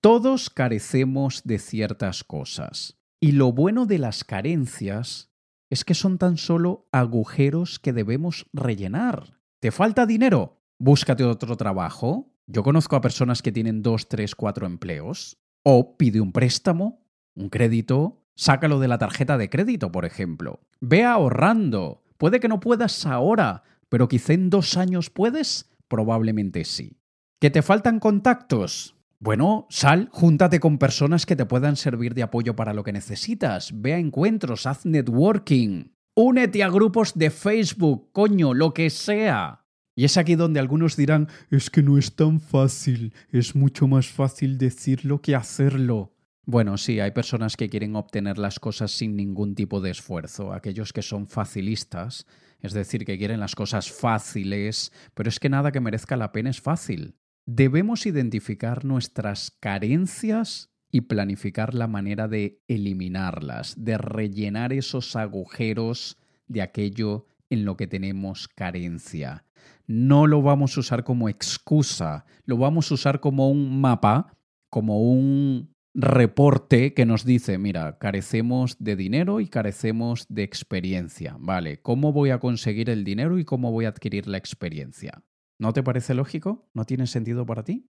Todos 0.00 0.50
carecemos 0.50 1.42
de 1.44 1.58
ciertas 1.58 2.24
cosas. 2.24 2.98
Y 3.20 3.32
lo 3.32 3.52
bueno 3.52 3.86
de 3.86 3.98
las 3.98 4.24
carencias 4.24 5.30
es 5.70 5.84
que 5.84 5.94
son 5.94 6.18
tan 6.18 6.36
solo 6.36 6.88
agujeros 6.92 7.78
que 7.78 7.92
debemos 7.92 8.46
rellenar. 8.52 9.37
¿Te 9.60 9.72
falta 9.72 10.06
dinero? 10.06 10.62
Búscate 10.78 11.24
otro 11.24 11.56
trabajo. 11.56 12.32
Yo 12.46 12.62
conozco 12.62 12.94
a 12.94 13.00
personas 13.00 13.42
que 13.42 13.50
tienen 13.50 13.82
dos, 13.82 14.08
tres, 14.08 14.36
cuatro 14.36 14.66
empleos. 14.66 15.36
O 15.64 15.96
pide 15.96 16.20
un 16.20 16.30
préstamo, 16.30 17.02
un 17.34 17.48
crédito, 17.48 18.22
sácalo 18.36 18.78
de 18.78 18.86
la 18.86 18.98
tarjeta 18.98 19.36
de 19.36 19.50
crédito, 19.50 19.90
por 19.90 20.04
ejemplo. 20.04 20.60
Ve 20.80 21.04
ahorrando. 21.04 22.04
Puede 22.18 22.38
que 22.38 22.46
no 22.46 22.60
puedas 22.60 23.04
ahora, 23.04 23.64
pero 23.88 24.06
quizá 24.06 24.32
en 24.32 24.48
dos 24.48 24.76
años 24.76 25.10
puedes. 25.10 25.68
Probablemente 25.88 26.64
sí. 26.64 27.00
¿Que 27.40 27.50
te 27.50 27.62
faltan 27.62 27.98
contactos? 27.98 28.94
Bueno, 29.18 29.66
sal, 29.70 30.08
júntate 30.12 30.60
con 30.60 30.78
personas 30.78 31.26
que 31.26 31.34
te 31.34 31.46
puedan 31.46 31.74
servir 31.74 32.14
de 32.14 32.22
apoyo 32.22 32.54
para 32.54 32.74
lo 32.74 32.84
que 32.84 32.92
necesitas. 32.92 33.72
Ve 33.74 33.94
a 33.94 33.98
encuentros, 33.98 34.66
haz 34.66 34.86
networking. 34.86 35.86
Únete 36.20 36.64
a 36.64 36.68
grupos 36.68 37.14
de 37.14 37.30
Facebook, 37.30 38.10
coño, 38.10 38.52
lo 38.52 38.74
que 38.74 38.90
sea. 38.90 39.64
Y 39.94 40.04
es 40.04 40.16
aquí 40.16 40.34
donde 40.34 40.58
algunos 40.58 40.96
dirán, 40.96 41.28
es 41.48 41.70
que 41.70 41.80
no 41.80 41.96
es 41.96 42.16
tan 42.16 42.40
fácil, 42.40 43.14
es 43.30 43.54
mucho 43.54 43.86
más 43.86 44.08
fácil 44.08 44.58
decirlo 44.58 45.22
que 45.22 45.36
hacerlo. 45.36 46.16
Bueno, 46.44 46.76
sí, 46.76 46.98
hay 46.98 47.12
personas 47.12 47.56
que 47.56 47.68
quieren 47.68 47.94
obtener 47.94 48.36
las 48.36 48.58
cosas 48.58 48.90
sin 48.90 49.14
ningún 49.14 49.54
tipo 49.54 49.80
de 49.80 49.92
esfuerzo, 49.92 50.52
aquellos 50.52 50.92
que 50.92 51.02
son 51.02 51.28
facilistas, 51.28 52.26
es 52.58 52.72
decir, 52.72 53.04
que 53.04 53.16
quieren 53.16 53.38
las 53.38 53.54
cosas 53.54 53.88
fáciles, 53.88 54.90
pero 55.14 55.28
es 55.28 55.38
que 55.38 55.48
nada 55.48 55.70
que 55.70 55.78
merezca 55.78 56.16
la 56.16 56.32
pena 56.32 56.50
es 56.50 56.60
fácil. 56.60 57.14
Debemos 57.46 58.06
identificar 58.06 58.84
nuestras 58.84 59.52
carencias 59.60 60.72
y 60.90 61.02
planificar 61.02 61.74
la 61.74 61.86
manera 61.86 62.28
de 62.28 62.60
eliminarlas, 62.68 63.74
de 63.76 63.98
rellenar 63.98 64.72
esos 64.72 65.16
agujeros 65.16 66.16
de 66.46 66.62
aquello 66.62 67.26
en 67.50 67.64
lo 67.64 67.76
que 67.76 67.86
tenemos 67.86 68.48
carencia. 68.48 69.44
No 69.86 70.26
lo 70.26 70.42
vamos 70.42 70.76
a 70.76 70.80
usar 70.80 71.04
como 71.04 71.28
excusa, 71.28 72.24
lo 72.44 72.56
vamos 72.56 72.90
a 72.90 72.94
usar 72.94 73.20
como 73.20 73.50
un 73.50 73.80
mapa, 73.80 74.36
como 74.70 75.00
un 75.00 75.74
reporte 75.94 76.94
que 76.94 77.06
nos 77.06 77.24
dice, 77.24 77.58
mira, 77.58 77.98
carecemos 77.98 78.76
de 78.78 78.96
dinero 78.96 79.40
y 79.40 79.48
carecemos 79.48 80.26
de 80.28 80.42
experiencia. 80.42 81.36
Vale, 81.40 81.80
¿cómo 81.80 82.12
voy 82.12 82.30
a 82.30 82.38
conseguir 82.38 82.90
el 82.90 83.04
dinero 83.04 83.38
y 83.38 83.44
cómo 83.44 83.72
voy 83.72 83.86
a 83.86 83.88
adquirir 83.88 84.26
la 84.26 84.38
experiencia? 84.38 85.24
¿No 85.58 85.72
te 85.72 85.82
parece 85.82 86.14
lógico? 86.14 86.68
¿No 86.72 86.84
tiene 86.84 87.06
sentido 87.06 87.44
para 87.46 87.64
ti? 87.64 87.88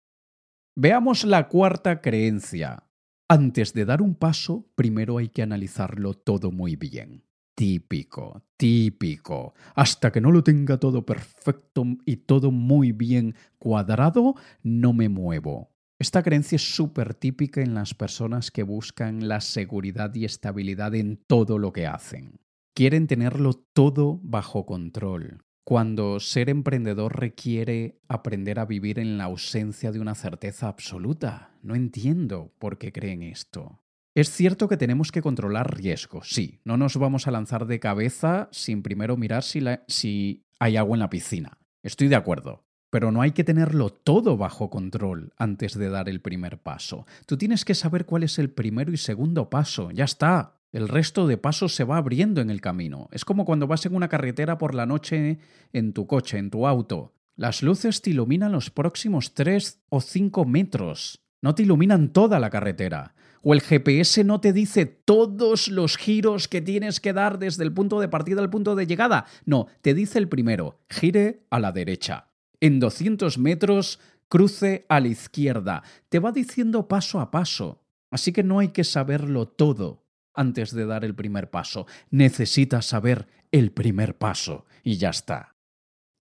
Veamos 0.75 1.25
la 1.25 1.49
cuarta 1.49 2.01
creencia. 2.01 2.85
Antes 3.29 3.75
de 3.75 3.85
dar 3.85 4.01
un 4.01 4.15
paso, 4.15 4.71
primero 4.75 5.19
hay 5.19 5.29
que 5.29 5.43
analizarlo 5.43 6.15
todo 6.15 6.51
muy 6.51 6.77
bien. 6.77 7.27
Típico, 7.55 8.43
típico. 8.57 9.53
Hasta 9.75 10.11
que 10.11 10.23
no 10.23 10.33
lo 10.33 10.43
tenga 10.43 10.79
todo 10.79 11.05
perfecto 11.05 11.85
y 12.07 12.17
todo 12.17 12.51
muy 12.51 12.93
bien 12.93 13.35
cuadrado, 13.59 14.35
no 14.63 14.95
me 14.95 15.11
muevo. 15.11 15.75
Esta 15.99 16.23
creencia 16.23 16.57
es 16.57 16.75
súper 16.75 17.13
típica 17.13 17.61
en 17.61 17.75
las 17.75 17.93
personas 17.93 18.51
que 18.51 18.63
buscan 18.63 19.29
la 19.29 19.43
seguridad 19.43 20.15
y 20.15 20.25
estabilidad 20.25 20.95
en 20.95 21.19
todo 21.27 21.59
lo 21.59 21.75
que 21.75 21.87
hacen. 21.87 22.41
Quieren 22.75 23.07
tenerlo 23.09 23.53
todo 23.53 24.21
bajo 24.23 24.65
control, 24.65 25.45
cuando 25.64 26.18
ser 26.20 26.51
emprendedor 26.51 27.18
requiere 27.18 28.01
aprender 28.09 28.59
a 28.59 28.66
vivir 28.66 28.98
en 28.98 29.18
la 29.18 29.25
ausencia 29.25 29.92
de 29.92 30.01
una 30.01 30.14
certeza 30.14 30.68
absoluta. 30.68 31.51
No 31.62 31.75
entiendo 31.75 32.53
por 32.59 32.79
qué 32.79 32.92
creen 32.92 33.22
esto. 33.22 33.81
Es 34.14 34.31
cierto 34.31 34.68
que 34.68 34.77
tenemos 34.77 35.11
que 35.11 35.22
controlar 35.22 35.77
riesgos, 35.77 36.29
sí. 36.31 36.61
No 36.64 36.77
nos 36.77 36.96
vamos 36.96 37.27
a 37.27 37.31
lanzar 37.31 37.66
de 37.66 37.81
cabeza 37.81 38.48
sin 38.53 38.83
primero 38.83 39.16
mirar 39.16 39.42
si, 39.42 39.62
si 39.88 40.44
hay 40.59 40.77
agua 40.77 40.96
en 40.96 41.01
la 41.01 41.11
piscina. 41.11 41.59
Estoy 41.83 42.09
de 42.09 42.16
acuerdo. 42.16 42.64
Pero 42.90 43.11
no 43.11 43.22
hay 43.22 43.33
que 43.33 43.42
tenerlo 43.42 43.88
todo 43.88 44.37
bajo 44.37 44.68
control 44.68 45.33
antes 45.38 45.79
de 45.79 45.88
dar 45.88 46.11
el 46.11 46.20
primer 46.20 46.59
paso. 46.59 47.07
Tú 47.25 47.38
tienes 47.38 47.64
que 47.64 47.75
saber 47.75 48.05
cuál 48.05 48.22
es 48.22 48.38
el 48.38 48.51
primero 48.51 48.92
y 48.92 48.98
segundo 48.98 49.48
paso. 49.48 49.90
Ya 49.92 50.05
está. 50.05 50.61
El 50.73 50.89
resto 50.89 51.27
de 51.27 51.37
pasos 51.37 51.75
se 51.75 51.85
va 51.85 51.99
abriendo 51.99 52.41
en 52.41 52.51
el 52.51 52.61
camino. 52.61 53.09
Es 53.13 53.25
como 53.25 53.45
cuando 53.45 53.67
vas 53.67 53.85
en 53.87 53.95
una 53.95 54.09
carretera 54.09 54.59
por 54.59 54.75
la 54.75 54.87
noche 54.87 55.39
en 55.73 55.93
tu 55.93 56.07
coche, 56.07 56.39
en 56.39 56.51
tu 56.51 56.67
auto. 56.67 57.13
Las 57.37 57.63
luces 57.63 58.01
te 58.03 58.11
iluminan 58.11 58.53
los 58.53 58.71
próximos 58.71 59.35
tres 59.35 59.83
o 59.91 60.01
cinco 60.01 60.45
metros. 60.45 61.23
No 61.43 61.55
te 61.55 61.63
iluminan 61.63 62.13
toda 62.13 62.41
la 62.41 62.51
carretera. 62.51 63.15
O 63.43 63.53
el 63.53 63.61
GPS 63.61 64.25
no 64.25 64.41
te 64.41 64.53
dice 64.53 64.87
todos 64.87 65.69
los 65.69 65.97
giros 65.97 66.49
que 66.49 66.61
tienes 66.61 67.01
que 67.01 67.13
dar 67.13 67.39
desde 67.39 67.65
el 67.65 67.73
punto 67.75 68.01
de 68.01 68.09
partida 68.09 68.41
al 68.41 68.51
punto 68.51 68.75
de 68.75 68.87
llegada. 68.87 69.27
No, 69.45 69.67
te 69.83 69.93
dice 69.93 70.19
el 70.19 70.29
primero, 70.29 70.81
gire 70.89 71.45
a 71.51 71.59
la 71.59 71.73
derecha 71.73 72.33
en 72.63 72.79
200 72.79 73.39
metros, 73.39 73.99
cruce 74.29 74.87
a 74.89 75.01
la 75.01 75.09
izquierda. 75.09 75.83
Te 76.09 76.21
va 76.21 76.31
diciendo 76.31 76.87
paso 76.87 77.19
a 77.19 77.33
paso. 77.33 77.83
Así 78.11 78.33
que 78.33 78.45
no 78.45 78.61
hay 78.61 78.69
que 78.69 78.85
saberlo 78.85 79.49
todo 79.49 80.02
antes 80.35 80.75
de 80.75 80.87
dar 80.87 81.05
el 81.05 81.14
primer 81.14 81.51
paso. 81.51 81.87
Necesitas 82.11 82.87
saber 82.87 83.29
el 83.51 83.73
primer 83.73 84.16
paso 84.18 84.66
y 84.83 84.97
ya 84.97 85.11
está. 85.11 85.57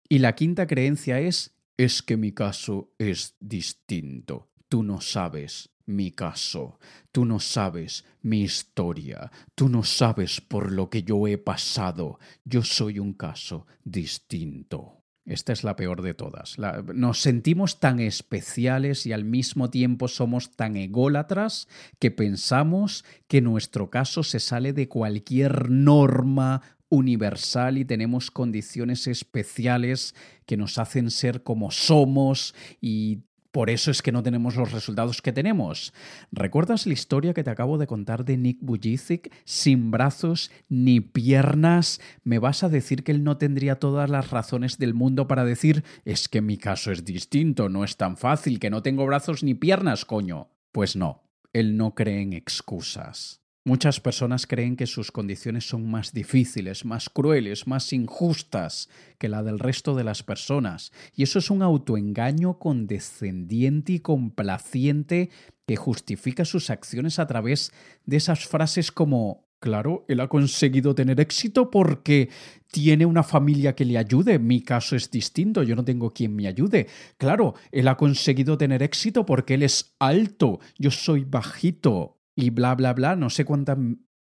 Y 0.08 0.20
la 0.20 0.36
quinta 0.36 0.68
creencia 0.68 1.20
es, 1.20 1.58
es 1.78 2.02
que 2.02 2.18
mi 2.18 2.32
caso 2.32 2.94
es 2.98 3.36
distinto. 3.40 4.52
Tú 4.70 4.84
no 4.84 5.02
sabes 5.02 5.72
mi 5.88 6.12
caso, 6.12 6.80
tú 7.12 7.26
no 7.26 7.40
sabes 7.40 8.06
mi 8.22 8.42
historia, 8.42 9.32
tú 9.54 9.70
no 9.70 9.84
sabes 9.84 10.42
por 10.42 10.72
lo 10.72 10.90
que 10.90 11.04
yo 11.04 11.28
he 11.28 11.38
pasado. 11.38 12.20
Yo 12.44 12.64
soy 12.64 13.00
un 13.00 13.14
caso 13.14 13.68
distinto. 13.84 15.05
Esta 15.26 15.54
es 15.54 15.64
la 15.64 15.76
peor 15.76 16.04
de 16.04 16.14
todas. 16.14 16.58
nos 16.94 17.22
sentimos 17.22 17.80
tan 17.80 18.00
especiales 18.00 19.08
y 19.08 19.12
al 19.12 19.26
mismo 19.26 19.72
tiempo 19.72 20.08
somos 20.08 20.52
tan 20.52 20.76
ególatras 20.76 21.68
que 21.98 22.12
pensamos 22.12 23.04
que 23.28 23.42
nuestro 23.42 23.90
caso 23.90 24.22
se 24.22 24.40
sale 24.40 24.72
de 24.72 24.88
cualquier 24.88 25.72
norma 25.72 26.62
universal 26.90 27.80
y 27.80 27.86
tenemos 27.86 28.30
condiciones 28.30 29.08
especiales 29.08 30.14
que 30.46 30.58
nos 30.58 30.78
hacen 30.78 31.10
ser 31.10 31.42
como 31.42 31.72
somos 31.72 32.54
y 32.80 33.24
por 33.56 33.70
eso 33.70 33.90
es 33.90 34.02
que 34.02 34.12
no 34.12 34.22
tenemos 34.22 34.58
los 34.58 34.74
resultados 34.74 35.22
que 35.22 35.32
tenemos. 35.32 35.94
¿Recuerdas 36.34 36.86
la 36.86 36.92
historia 36.92 37.34
que 37.34 37.42
te 37.42 37.52
acabo 37.52 37.78
de 37.78 37.88
contar 37.88 38.26
de 38.26 38.36
Nick 38.36 38.58
Bujicic? 38.60 39.34
Sin 39.46 39.92
brazos 39.92 40.52
ni 40.68 41.00
piernas. 41.00 42.02
¿Me 42.26 42.38
vas 42.38 42.64
a 42.64 42.70
decir 42.70 43.06
que 43.06 43.14
él 43.14 43.24
no 43.24 43.38
tendría 43.38 43.80
todas 43.80 44.10
las 44.10 44.30
razones 44.30 44.78
del 44.78 44.94
mundo 44.94 45.30
para 45.30 45.46
decir 45.46 45.86
es 46.04 46.28
que 46.28 46.42
mi 46.42 46.58
caso 46.58 46.92
es 46.92 47.06
distinto, 47.06 47.70
no 47.70 47.86
es 47.86 47.96
tan 47.96 48.18
fácil, 48.18 48.60
que 48.60 48.70
no 48.70 48.84
tengo 48.84 49.06
brazos 49.06 49.42
ni 49.42 49.54
piernas, 49.54 50.04
coño? 50.04 50.50
Pues 50.74 50.98
no, 50.98 51.24
él 51.54 51.78
no 51.78 51.96
cree 51.96 52.24
en 52.24 52.34
excusas. 52.34 53.45
Muchas 53.68 54.00
personas 54.00 54.46
creen 54.46 54.76
que 54.76 54.86
sus 54.86 55.12
condiciones 55.12 55.68
son 55.68 55.90
más 55.90 56.14
difíciles, 56.14 56.86
más 56.86 57.10
crueles, 57.10 57.66
más 57.66 57.94
injustas 57.94 58.90
que 59.18 59.28
la 59.28 59.42
del 59.42 59.58
resto 59.58 59.96
de 59.96 60.04
las 60.04 60.22
personas. 60.22 60.92
Y 61.16 61.24
eso 61.24 61.40
es 61.40 61.50
un 61.50 61.64
autoengaño 61.64 62.60
condescendiente 62.60 63.94
y 63.94 64.00
complaciente 64.02 65.32
que 65.66 65.78
justifica 65.78 66.46
sus 66.46 66.70
acciones 66.70 67.18
a 67.18 67.26
través 67.26 67.72
de 68.06 68.18
esas 68.18 68.46
frases 68.46 68.92
como 68.92 69.46
Claro, 69.60 70.06
él 70.08 70.20
ha 70.20 70.28
conseguido 70.28 70.94
tener 70.94 71.20
éxito 71.20 71.72
porque 71.72 72.30
tiene 72.72 73.08
una 73.08 73.24
familia 73.24 73.74
que 73.74 73.84
le 73.84 73.98
ayude. 73.98 74.38
Mi 74.38 74.62
caso 74.62 74.96
es 74.96 75.10
distinto, 75.10 75.64
yo 75.64 75.76
no 75.76 75.84
tengo 75.84 76.14
quien 76.14 76.36
me 76.36 76.48
ayude. 76.48 76.86
Claro, 77.18 77.56
él 77.72 77.88
ha 77.88 77.98
conseguido 77.98 78.60
tener 78.60 78.84
éxito 78.84 79.26
porque 79.26 79.56
él 79.56 79.64
es 79.64 79.96
alto, 79.98 80.60
yo 80.78 80.92
soy 80.92 81.24
bajito 81.24 82.15
y 82.36 82.50
bla, 82.50 82.76
bla, 82.76 82.94
bla, 82.94 83.16
no 83.16 83.30
sé 83.30 83.46
cuánta 83.46 83.78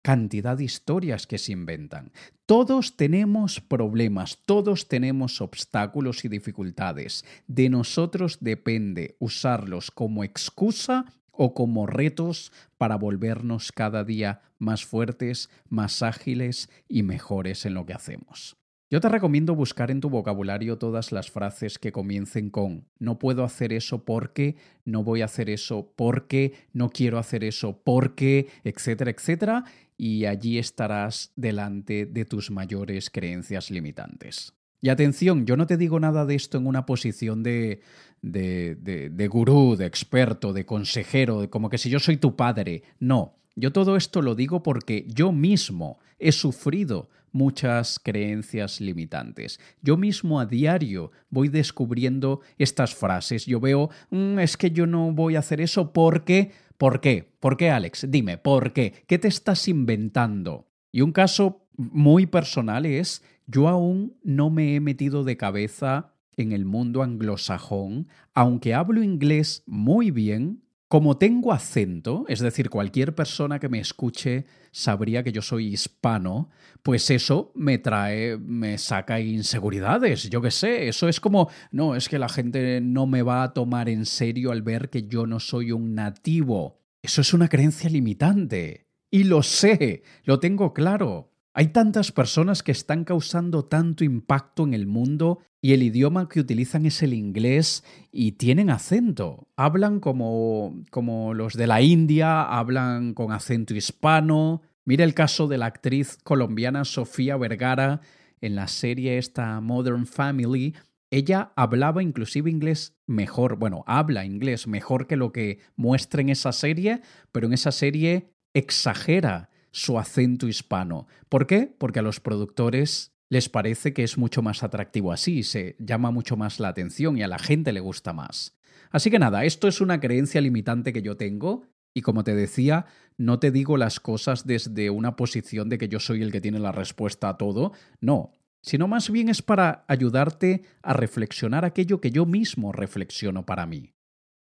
cantidad 0.02 0.56
de 0.56 0.64
historias 0.64 1.26
que 1.26 1.38
se 1.38 1.52
inventan. 1.52 2.12
Todos 2.46 2.96
tenemos 2.96 3.60
problemas, 3.60 4.38
todos 4.44 4.88
tenemos 4.88 5.40
obstáculos 5.40 6.24
y 6.24 6.28
dificultades. 6.28 7.24
De 7.46 7.68
nosotros 7.68 8.38
depende 8.40 9.16
usarlos 9.18 9.90
como 9.90 10.24
excusa 10.24 11.04
o 11.30 11.54
como 11.54 11.86
retos 11.86 12.52
para 12.76 12.96
volvernos 12.96 13.72
cada 13.72 14.04
día 14.04 14.42
más 14.58 14.84
fuertes, 14.84 15.48
más 15.68 16.02
ágiles 16.02 16.68
y 16.88 17.02
mejores 17.02 17.64
en 17.64 17.74
lo 17.74 17.86
que 17.86 17.94
hacemos. 17.94 18.59
Yo 18.92 19.00
te 19.00 19.08
recomiendo 19.08 19.54
buscar 19.54 19.92
en 19.92 20.00
tu 20.00 20.10
vocabulario 20.10 20.76
todas 20.76 21.12
las 21.12 21.30
frases 21.30 21.78
que 21.78 21.92
comiencen 21.92 22.50
con 22.50 22.88
no 22.98 23.20
puedo 23.20 23.44
hacer 23.44 23.72
eso 23.72 24.04
porque, 24.04 24.56
no 24.84 25.04
voy 25.04 25.22
a 25.22 25.26
hacer 25.26 25.48
eso 25.48 25.92
porque, 25.94 26.54
no 26.72 26.90
quiero 26.90 27.18
hacer 27.18 27.44
eso 27.44 27.80
porque, 27.84 28.48
etcétera, 28.64 29.12
etcétera, 29.12 29.64
y 29.96 30.24
allí 30.24 30.58
estarás 30.58 31.32
delante 31.36 32.04
de 32.04 32.24
tus 32.24 32.50
mayores 32.50 33.10
creencias 33.10 33.70
limitantes. 33.70 34.54
Y 34.80 34.88
atención, 34.88 35.46
yo 35.46 35.56
no 35.56 35.68
te 35.68 35.76
digo 35.76 36.00
nada 36.00 36.26
de 36.26 36.34
esto 36.34 36.58
en 36.58 36.66
una 36.66 36.84
posición 36.84 37.44
de, 37.44 37.82
de, 38.22 38.74
de, 38.74 39.08
de 39.08 39.28
gurú, 39.28 39.76
de 39.76 39.86
experto, 39.86 40.52
de 40.52 40.66
consejero, 40.66 41.48
como 41.48 41.70
que 41.70 41.78
si 41.78 41.90
yo 41.90 42.00
soy 42.00 42.16
tu 42.16 42.34
padre. 42.34 42.82
No, 42.98 43.36
yo 43.54 43.72
todo 43.72 43.94
esto 43.94 44.20
lo 44.20 44.34
digo 44.34 44.64
porque 44.64 45.06
yo 45.06 45.30
mismo 45.30 46.00
he 46.18 46.32
sufrido 46.32 47.08
muchas 47.32 47.98
creencias 47.98 48.80
limitantes. 48.80 49.60
Yo 49.82 49.96
mismo 49.96 50.40
a 50.40 50.46
diario 50.46 51.10
voy 51.28 51.48
descubriendo 51.48 52.40
estas 52.58 52.94
frases. 52.94 53.46
Yo 53.46 53.60
veo, 53.60 53.90
mm, 54.10 54.38
es 54.38 54.56
que 54.56 54.70
yo 54.70 54.86
no 54.86 55.12
voy 55.12 55.36
a 55.36 55.40
hacer 55.40 55.60
eso 55.60 55.92
porque... 55.92 56.52
¿Por 56.78 57.02
qué? 57.02 57.30
¿Por 57.40 57.58
qué, 57.58 57.68
Alex? 57.68 58.06
Dime, 58.08 58.38
¿por 58.38 58.72
qué? 58.72 59.04
¿Qué 59.06 59.18
te 59.18 59.28
estás 59.28 59.68
inventando? 59.68 60.66
Y 60.90 61.02
un 61.02 61.12
caso 61.12 61.66
muy 61.76 62.24
personal 62.24 62.86
es, 62.86 63.22
yo 63.46 63.68
aún 63.68 64.16
no 64.22 64.48
me 64.48 64.74
he 64.74 64.80
metido 64.80 65.22
de 65.22 65.36
cabeza 65.36 66.14
en 66.36 66.52
el 66.52 66.64
mundo 66.64 67.02
anglosajón, 67.02 68.08
aunque 68.34 68.74
hablo 68.74 69.02
inglés 69.02 69.62
muy 69.66 70.10
bien, 70.10 70.62
como 70.90 71.18
tengo 71.18 71.52
acento, 71.52 72.24
es 72.26 72.40
decir, 72.40 72.68
cualquier 72.68 73.14
persona 73.14 73.60
que 73.60 73.68
me 73.68 73.78
escuche 73.78 74.46
sabría 74.72 75.22
que 75.22 75.30
yo 75.30 75.40
soy 75.40 75.68
hispano, 75.68 76.50
pues 76.82 77.10
eso 77.10 77.52
me 77.54 77.78
trae, 77.78 78.36
me 78.38 78.76
saca 78.76 79.20
inseguridades, 79.20 80.28
yo 80.28 80.42
qué 80.42 80.50
sé, 80.50 80.88
eso 80.88 81.08
es 81.08 81.20
como, 81.20 81.48
no, 81.70 81.94
es 81.94 82.08
que 82.08 82.18
la 82.18 82.28
gente 82.28 82.80
no 82.80 83.06
me 83.06 83.22
va 83.22 83.44
a 83.44 83.54
tomar 83.54 83.88
en 83.88 84.04
serio 84.04 84.50
al 84.50 84.62
ver 84.62 84.90
que 84.90 85.04
yo 85.04 85.28
no 85.28 85.38
soy 85.38 85.70
un 85.70 85.94
nativo. 85.94 86.80
Eso 87.02 87.20
es 87.20 87.32
una 87.34 87.48
creencia 87.48 87.88
limitante. 87.88 88.88
Y 89.12 89.22
lo 89.24 89.44
sé, 89.44 90.02
lo 90.24 90.40
tengo 90.40 90.74
claro. 90.74 91.29
Hay 91.52 91.68
tantas 91.68 92.12
personas 92.12 92.62
que 92.62 92.70
están 92.70 93.04
causando 93.04 93.64
tanto 93.64 94.04
impacto 94.04 94.62
en 94.62 94.72
el 94.72 94.86
mundo 94.86 95.40
y 95.60 95.72
el 95.72 95.82
idioma 95.82 96.28
que 96.28 96.40
utilizan 96.40 96.86
es 96.86 97.02
el 97.02 97.12
inglés 97.12 97.84
y 98.12 98.32
tienen 98.32 98.70
acento. 98.70 99.48
Hablan 99.56 99.98
como, 99.98 100.80
como 100.90 101.34
los 101.34 101.54
de 101.54 101.66
la 101.66 101.82
India, 101.82 102.42
hablan 102.42 103.14
con 103.14 103.32
acento 103.32 103.74
hispano. 103.74 104.62
Mira 104.84 105.04
el 105.04 105.12
caso 105.12 105.48
de 105.48 105.58
la 105.58 105.66
actriz 105.66 106.18
colombiana 106.22 106.84
Sofía 106.84 107.36
Vergara 107.36 108.00
en 108.40 108.54
la 108.54 108.68
serie 108.68 109.18
esta 109.18 109.60
Modern 109.60 110.06
Family, 110.06 110.74
Ella 111.10 111.52
hablaba 111.56 112.02
inclusive 112.02 112.48
inglés 112.48 112.96
mejor, 113.06 113.56
bueno, 113.56 113.82
habla 113.88 114.24
inglés 114.24 114.68
mejor 114.68 115.08
que 115.08 115.16
lo 115.16 115.32
que 115.32 115.58
muestra 115.74 116.20
en 116.20 116.28
esa 116.28 116.52
serie, 116.52 117.02
pero 117.32 117.48
en 117.48 117.52
esa 117.52 117.72
serie 117.72 118.30
exagera 118.54 119.49
su 119.70 119.98
acento 119.98 120.48
hispano. 120.48 121.06
¿Por 121.28 121.46
qué? 121.46 121.74
Porque 121.78 122.00
a 122.00 122.02
los 122.02 122.20
productores 122.20 123.12
les 123.28 123.48
parece 123.48 123.92
que 123.92 124.02
es 124.02 124.18
mucho 124.18 124.42
más 124.42 124.62
atractivo 124.62 125.12
así, 125.12 125.44
se 125.44 125.76
llama 125.78 126.10
mucho 126.10 126.36
más 126.36 126.58
la 126.58 126.68
atención 126.68 127.16
y 127.16 127.22
a 127.22 127.28
la 127.28 127.38
gente 127.38 127.72
le 127.72 127.80
gusta 127.80 128.12
más. 128.12 128.58
Así 128.90 129.10
que 129.10 129.20
nada, 129.20 129.44
esto 129.44 129.68
es 129.68 129.80
una 129.80 130.00
creencia 130.00 130.40
limitante 130.40 130.92
que 130.92 131.02
yo 131.02 131.16
tengo 131.16 131.62
y 131.94 132.02
como 132.02 132.24
te 132.24 132.34
decía, 132.34 132.86
no 133.16 133.38
te 133.38 133.50
digo 133.50 133.76
las 133.76 134.00
cosas 134.00 134.46
desde 134.46 134.90
una 134.90 135.16
posición 135.16 135.68
de 135.68 135.78
que 135.78 135.88
yo 135.88 136.00
soy 136.00 136.22
el 136.22 136.32
que 136.32 136.40
tiene 136.40 136.58
la 136.58 136.72
respuesta 136.72 137.28
a 137.28 137.36
todo, 137.36 137.72
no, 138.00 138.32
sino 138.62 138.88
más 138.88 139.10
bien 139.10 139.28
es 139.28 139.42
para 139.42 139.84
ayudarte 139.88 140.64
a 140.82 140.92
reflexionar 140.92 141.64
aquello 141.64 142.00
que 142.00 142.10
yo 142.10 142.26
mismo 142.26 142.72
reflexiono 142.72 143.46
para 143.46 143.66
mí. 143.66 143.94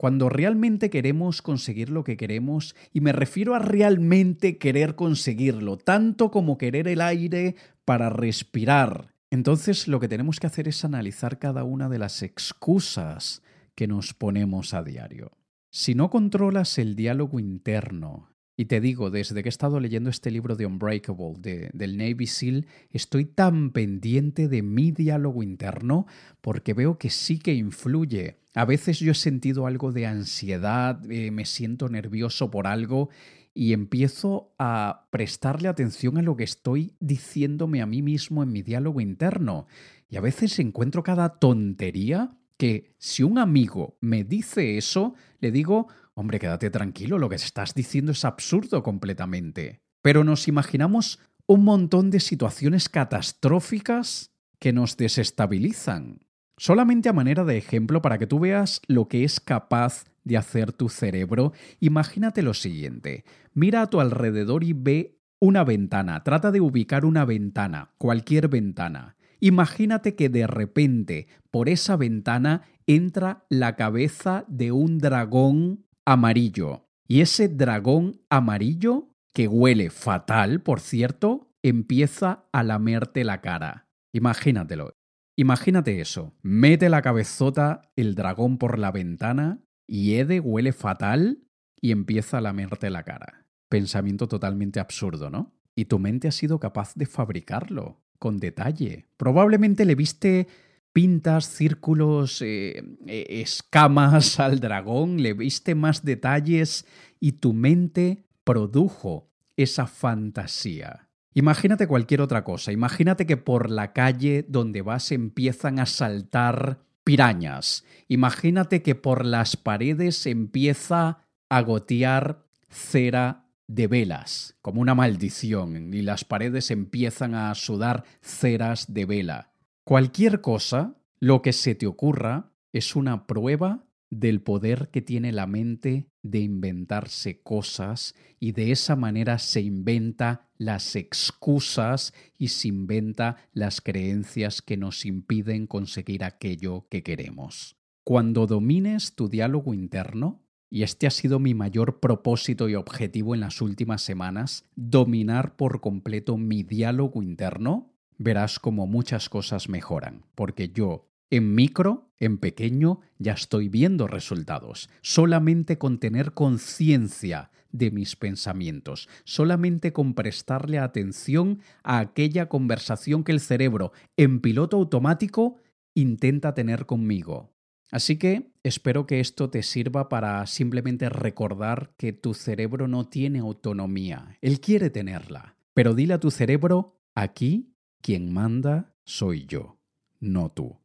Cuando 0.03 0.29
realmente 0.29 0.91
queremos 0.91 1.43
conseguir 1.43 1.89
lo 1.89 2.03
que 2.03 2.17
queremos, 2.17 2.75
y 2.93 3.01
me 3.01 3.13
refiero 3.13 3.55
a 3.55 3.61
realmente 3.61 4.59
querer 4.59 4.97
conseguirlo, 4.97 5.79
tanto 5.79 6.33
como 6.33 6.59
querer 6.59 6.89
el 6.89 7.01
aire 7.01 7.55
para 7.85 8.11
respirar, 8.11 9.15
entonces 9.31 9.87
lo 9.87 10.01
que 10.01 10.09
tenemos 10.09 10.41
que 10.41 10.49
hacer 10.49 10.67
es 10.67 10.85
analizar 10.85 11.39
cada 11.39 11.63
una 11.63 11.89
de 11.89 12.01
las 12.01 12.25
excusas 12.25 13.45
que 13.77 13.87
nos 13.87 14.13
ponemos 14.13 14.75
a 14.75 14.83
diario. 14.83 15.39
Si 15.71 15.95
no 15.95 16.11
controlas 16.11 16.79
el 16.79 16.97
diálogo 16.97 17.39
interno, 17.39 18.32
y 18.63 18.65
te 18.65 18.81
digo, 18.81 19.11
desde 19.11 19.43
que 19.43 19.49
he 19.49 19.51
estado 19.51 19.81
leyendo 19.81 20.09
este 20.09 20.31
libro 20.31 20.55
de 20.55 20.67
Unbreakable 20.67 21.35
de, 21.37 21.71
del 21.73 21.97
Navy 21.97 22.29
SEAL, 22.29 22.69
estoy 22.91 23.25
tan 23.25 23.73
pendiente 23.73 24.47
de 24.47 24.63
mi 24.63 24.93
diálogo 24.93 25.43
interno 25.43 26.07
porque 26.41 26.73
veo 26.73 26.97
que 26.97 27.11
sí 27.11 27.41
que 27.41 27.55
influye. 27.55 28.39
A 28.55 28.65
veces 28.65 29.01
yo 29.01 29.11
he 29.11 29.17
sentido 29.17 29.67
algo 29.67 29.91
de 29.91 30.07
ansiedad, 30.07 31.01
eh, 31.11 31.33
me 31.33 31.45
siento 31.45 31.89
nervioso 31.89 32.53
por 32.53 32.69
algo 32.69 33.09
y 33.53 33.73
empiezo 33.73 34.55
a 34.61 35.09
prestarle 35.11 35.67
atención 35.67 36.17
a 36.17 36.23
lo 36.23 36.37
que 36.37 36.45
estoy 36.45 36.95
diciéndome 37.01 37.83
a 37.83 37.87
mí 37.87 38.01
mismo 38.01 38.45
en 38.45 38.53
mi 38.53 38.63
diálogo 38.63 39.01
interno. 39.01 39.67
Y 40.09 40.19
a 40.19 40.21
veces 40.21 40.57
encuentro 40.61 41.03
cada 41.03 41.41
tontería 41.41 42.31
que 42.57 42.95
si 42.99 43.25
un 43.25 43.39
amigo 43.39 43.97
me 44.01 44.23
dice 44.23 44.79
eso, 44.79 45.15
le 45.41 45.51
digo, 45.51 45.89
hombre, 46.15 46.39
quédate 46.39 46.71
tranquilo, 46.71 47.19
lo 47.19 47.29
que 47.29 47.37
estás 47.37 47.75
diciendo 47.75 48.13
es 48.13 48.25
absurdo 48.25 48.83
completamente. 48.83 49.81
Pero 50.03 50.25
nos 50.25 50.49
imaginamos 50.49 51.21
un 51.47 51.65
montón 51.65 52.11
de 52.11 52.21
situaciones 52.21 52.89
catastróficas 52.89 54.33
que 54.59 54.73
nos 54.73 54.97
desestabilizan. 54.97 56.21
Solamente 56.57 57.09
a 57.09 57.13
manera 57.13 57.45
de 57.45 57.57
ejemplo 57.57 58.03
para 58.03 58.19
que 58.19 58.27
tú 58.27 58.39
veas 58.39 58.81
lo 58.87 59.09
que 59.09 59.25
es 59.25 59.41
capaz 59.41 60.05
de 60.25 60.37
hacer 60.37 60.73
tu 60.73 60.89
cerebro, 60.89 61.53
imagínate 61.81 62.43
lo 62.43 62.55
siguiente. 62.55 63.25
Mira 63.55 63.83
a 63.83 63.91
tu 63.91 64.01
alrededor 64.01 64.63
y 64.63 64.73
ve 64.73 65.19
una 65.41 65.65
ventana. 65.65 66.23
Trata 66.23 66.53
de 66.53 66.61
ubicar 66.61 67.05
una 67.05 67.25
ventana, 67.25 67.91
cualquier 67.99 68.49
ventana. 68.49 69.17
Imagínate 69.41 70.15
que 70.15 70.29
de 70.29 70.47
repente 70.47 71.27
por 71.51 71.69
esa 71.69 71.97
ventana 71.97 72.63
entra 72.87 73.45
la 73.49 73.75
cabeza 73.75 74.45
de 74.47 74.71
un 74.71 74.99
dragón 74.99 75.85
amarillo. 76.05 76.89
Y 77.07 77.21
ese 77.21 77.49
dragón 77.49 78.21
amarillo, 78.31 79.09
que 79.35 79.49
huele 79.49 79.91
fatal, 79.91 80.61
por 80.61 80.81
cierto, 80.81 81.49
empieza 81.63 82.45
a 82.53 82.63
lamerte 82.63 83.25
la 83.25 83.41
cara. 83.41 83.89
Imagínatelo. 84.13 84.95
Imagínate 85.37 86.01
eso. 86.01 86.35
Mete 86.43 86.89
la 86.89 87.03
cabezota 87.03 87.91
el 87.97 88.15
dragón 88.15 88.59
por 88.59 88.79
la 88.79 88.93
ventana 88.93 89.63
y 89.87 90.15
Ede 90.15 90.41
huele 90.41 90.73
fatal 90.73 91.45
y 91.81 91.91
empieza 91.91 92.39
a 92.39 92.41
lamerte 92.43 92.91
la 92.91 93.03
cara. 93.03 93.47
Pensamiento 93.69 94.29
totalmente 94.29 94.81
absurdo, 94.81 95.31
¿no? 95.31 95.55
Y 95.75 95.87
tu 95.87 95.99
mente 95.99 96.29
ha 96.29 96.33
sido 96.33 96.61
capaz 96.61 96.95
de 96.95 97.07
fabricarlo 97.07 98.03
con 98.19 98.39
detalle. 98.39 99.07
Probablemente 99.17 99.87
le 99.87 99.95
viste 99.95 100.47
pintas, 100.93 101.49
círculos, 101.49 102.43
eh, 102.43 102.85
eh, 103.07 103.27
escamas 103.29 104.41
al 104.41 104.61
dragón, 104.61 105.23
le 105.23 105.35
viste 105.35 105.75
más 105.75 106.05
detalles 106.05 106.87
y 107.21 107.33
tu 107.33 107.53
mente 107.53 108.25
produjo 108.45 109.31
esa 109.57 109.87
fantasía. 109.87 111.09
Imagínate 111.35 111.87
cualquier 111.87 112.21
otra 112.21 112.45
cosa. 112.45 112.73
Imagínate 112.73 113.27
que 113.27 113.37
por 113.37 113.71
la 113.71 113.93
calle 113.93 114.45
donde 114.49 114.83
vas 114.83 115.13
empiezan 115.13 115.79
a 115.79 115.87
saltar 115.87 116.81
pirañas. 117.05 117.85
Imagínate 118.09 118.83
que 118.83 118.95
por 118.95 119.25
las 119.25 119.57
paredes 119.57 120.27
empieza 120.27 121.25
a 121.49 121.61
gotear 121.63 122.45
cera 122.69 123.47
de 123.67 123.87
velas, 123.87 124.57
como 124.61 124.81
una 124.81 124.95
maldición, 124.95 125.95
y 125.95 126.03
las 126.03 126.25
paredes 126.25 126.71
empiezan 126.71 127.35
a 127.35 127.55
sudar 127.55 128.05
ceras 128.21 128.93
de 128.93 129.07
vela. 129.07 129.52
Cualquier 129.85 130.41
cosa, 130.41 130.97
lo 131.19 131.43
que 131.43 131.53
se 131.53 131.75
te 131.75 131.89
ocurra, 131.89 132.53
es 132.73 132.95
una 132.95 133.27
prueba 133.27 133.85
del 134.11 134.41
poder 134.41 134.91
que 134.93 135.03
tiene 135.03 135.33
la 135.33 135.47
mente 135.47 136.09
de 136.23 136.39
inventarse 136.39 137.43
cosas 137.43 138.15
y 138.39 138.53
de 138.53 138.71
esa 138.71 138.95
manera 138.95 139.39
se 139.39 139.61
inventa 139.61 140.49
las 140.57 140.95
excusas 140.95 142.15
y 142.39 142.49
se 142.49 142.69
inventa 142.69 143.37
las 143.53 143.81
creencias 143.81 144.63
que 144.63 144.77
nos 144.77 145.05
impiden 145.05 145.67
conseguir 145.67 146.23
aquello 146.23 146.87
que 146.89 147.03
queremos. 147.03 147.77
Cuando 148.05 148.47
domines 148.47 149.17
tu 149.17 149.29
diálogo 149.29 149.75
interno, 149.75 150.43
y 150.71 150.85
este 150.85 151.07
ha 151.07 151.11
sido 151.11 151.39
mi 151.39 151.55
mayor 151.55 152.01
propósito 152.01 152.69
y 152.69 152.77
objetivo 152.77 153.35
en 153.35 153.41
las 153.41 153.61
últimas 153.61 154.01
semanas, 154.01 154.65
dominar 154.75 155.57
por 155.57 155.81
completo 155.81 156.39
mi 156.39 156.63
diálogo 156.63 157.23
interno, 157.23 157.92
verás 158.19 158.59
como 158.59 158.87
muchas 158.87 159.29
cosas 159.29 159.69
mejoran, 159.69 160.25
porque 160.35 160.69
yo 160.69 161.09
en 161.33 161.55
micro, 161.55 162.11
en 162.21 162.37
pequeño, 162.37 163.01
ya 163.19 163.33
estoy 163.33 163.71
viendo 163.71 164.07
resultados. 164.07 164.91
Solamente 165.01 165.79
con 165.79 165.99
tener 165.99 166.35
conciencia 166.35 167.51
de 167.71 167.91
mis 167.91 168.17
pensamientos, 168.17 169.09
solamente 169.25 169.95
con 169.95 170.13
prestarle 170.13 170.79
atención 170.79 171.61
a 171.83 172.01
aquella 172.01 172.51
conversación 172.51 173.25
que 173.25 173.33
el 173.33 173.41
cerebro, 173.41 173.93
en 174.19 174.41
piloto 174.41 174.77
automático, 174.77 175.57
intenta 175.95 176.53
tener 176.53 176.85
conmigo. 176.85 177.55
Así 177.91 178.17
que 178.19 178.53
espero 178.63 179.07
que 179.07 179.21
esto 179.21 179.51
te 179.51 179.63
sirva 179.63 180.11
para 180.11 180.47
simplemente 180.47 181.09
recordar 181.09 181.95
que 181.97 182.13
tu 182.13 182.35
cerebro 182.35 182.89
no 182.89 183.09
tiene 183.09 183.39
autonomía, 183.39 184.37
él 184.43 184.61
quiere 184.61 184.91
tenerla. 184.91 185.57
Pero 185.75 185.95
dile 185.95 186.15
a 186.15 186.21
tu 186.21 186.31
cerebro, 186.31 187.01
aquí 187.15 187.72
quien 188.03 188.33
manda 188.33 188.95
soy 189.05 189.47
yo, 189.47 189.79
no 190.21 190.51
tú. 190.51 190.83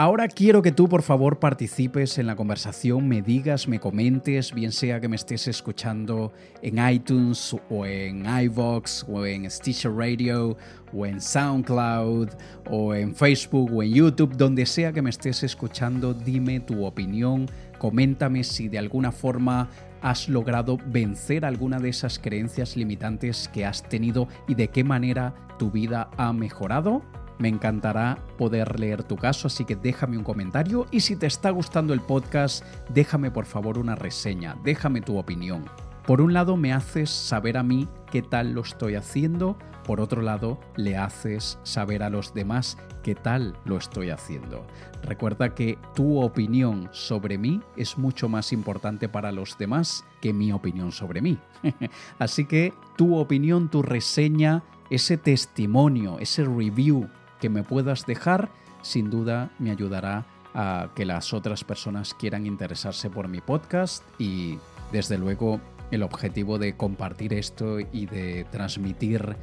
Ahora 0.00 0.28
quiero 0.28 0.62
que 0.62 0.70
tú 0.70 0.88
por 0.88 1.02
favor 1.02 1.40
participes 1.40 2.18
en 2.18 2.28
la 2.28 2.36
conversación, 2.36 3.08
me 3.08 3.20
digas, 3.20 3.66
me 3.66 3.80
comentes, 3.80 4.54
bien 4.54 4.70
sea 4.70 5.00
que 5.00 5.08
me 5.08 5.16
estés 5.16 5.48
escuchando 5.48 6.32
en 6.62 6.78
iTunes 6.88 7.56
o 7.68 7.84
en 7.84 8.24
iVox 8.24 9.04
o 9.08 9.26
en 9.26 9.50
Stitcher 9.50 9.92
Radio 9.92 10.56
o 10.92 11.04
en 11.04 11.20
SoundCloud 11.20 12.28
o 12.70 12.94
en 12.94 13.12
Facebook 13.12 13.74
o 13.74 13.82
en 13.82 13.92
YouTube, 13.92 14.36
donde 14.36 14.66
sea 14.66 14.92
que 14.92 15.02
me 15.02 15.10
estés 15.10 15.42
escuchando, 15.42 16.14
dime 16.14 16.60
tu 16.60 16.84
opinión, 16.84 17.46
coméntame 17.78 18.44
si 18.44 18.68
de 18.68 18.78
alguna 18.78 19.12
forma 19.12 19.68
has 20.00 20.28
logrado 20.28 20.78
vencer 20.86 21.44
alguna 21.44 21.78
de 21.78 21.88
esas 21.88 22.18
creencias 22.18 22.76
limitantes 22.76 23.48
que 23.48 23.64
has 23.64 23.82
tenido 23.88 24.28
y 24.46 24.54
de 24.54 24.68
qué 24.68 24.84
manera 24.84 25.34
tu 25.58 25.70
vida 25.70 26.10
ha 26.16 26.32
mejorado 26.32 27.02
me 27.38 27.48
encantará 27.48 28.18
poder 28.36 28.78
leer 28.78 29.04
tu 29.04 29.16
caso, 29.16 29.46
así 29.46 29.64
que 29.64 29.76
déjame 29.76 30.18
un 30.18 30.24
comentario 30.24 30.86
y 30.90 31.00
si 31.00 31.16
te 31.16 31.26
está 31.26 31.50
gustando 31.50 31.94
el 31.94 32.00
podcast, 32.00 32.64
déjame 32.90 33.30
por 33.30 33.46
favor 33.46 33.78
una 33.78 33.94
reseña, 33.94 34.56
déjame 34.64 35.00
tu 35.00 35.18
opinión. 35.18 35.64
Por 36.06 36.20
un 36.20 36.32
lado 36.32 36.56
me 36.56 36.72
haces 36.72 37.10
saber 37.10 37.56
a 37.56 37.62
mí 37.62 37.88
qué 38.10 38.22
tal 38.22 38.52
lo 38.52 38.62
estoy 38.62 38.94
haciendo, 38.94 39.58
por 39.84 40.00
otro 40.00 40.22
lado 40.22 40.58
le 40.76 40.96
haces 40.96 41.58
saber 41.62 42.02
a 42.02 42.10
los 42.10 42.34
demás 42.34 42.76
qué 43.08 43.14
tal 43.14 43.56
lo 43.64 43.78
estoy 43.78 44.10
haciendo. 44.10 44.66
Recuerda 45.02 45.54
que 45.54 45.78
tu 45.94 46.20
opinión 46.20 46.90
sobre 46.92 47.38
mí 47.38 47.62
es 47.74 47.96
mucho 47.96 48.28
más 48.28 48.52
importante 48.52 49.08
para 49.08 49.32
los 49.32 49.56
demás 49.56 50.04
que 50.20 50.34
mi 50.34 50.52
opinión 50.52 50.92
sobre 50.92 51.22
mí. 51.22 51.38
Así 52.18 52.44
que 52.44 52.74
tu 52.98 53.16
opinión, 53.16 53.70
tu 53.70 53.80
reseña, 53.80 54.62
ese 54.90 55.16
testimonio, 55.16 56.18
ese 56.18 56.44
review 56.44 57.08
que 57.40 57.48
me 57.48 57.62
puedas 57.62 58.04
dejar, 58.04 58.50
sin 58.82 59.08
duda 59.08 59.52
me 59.58 59.70
ayudará 59.70 60.26
a 60.52 60.90
que 60.94 61.06
las 61.06 61.32
otras 61.32 61.64
personas 61.64 62.12
quieran 62.12 62.44
interesarse 62.44 63.08
por 63.08 63.26
mi 63.26 63.40
podcast 63.40 64.04
y 64.20 64.58
desde 64.92 65.16
luego 65.16 65.62
el 65.90 66.02
objetivo 66.02 66.58
de 66.58 66.76
compartir 66.76 67.32
esto 67.32 67.80
y 67.80 68.04
de 68.04 68.44
transmitir 68.50 69.34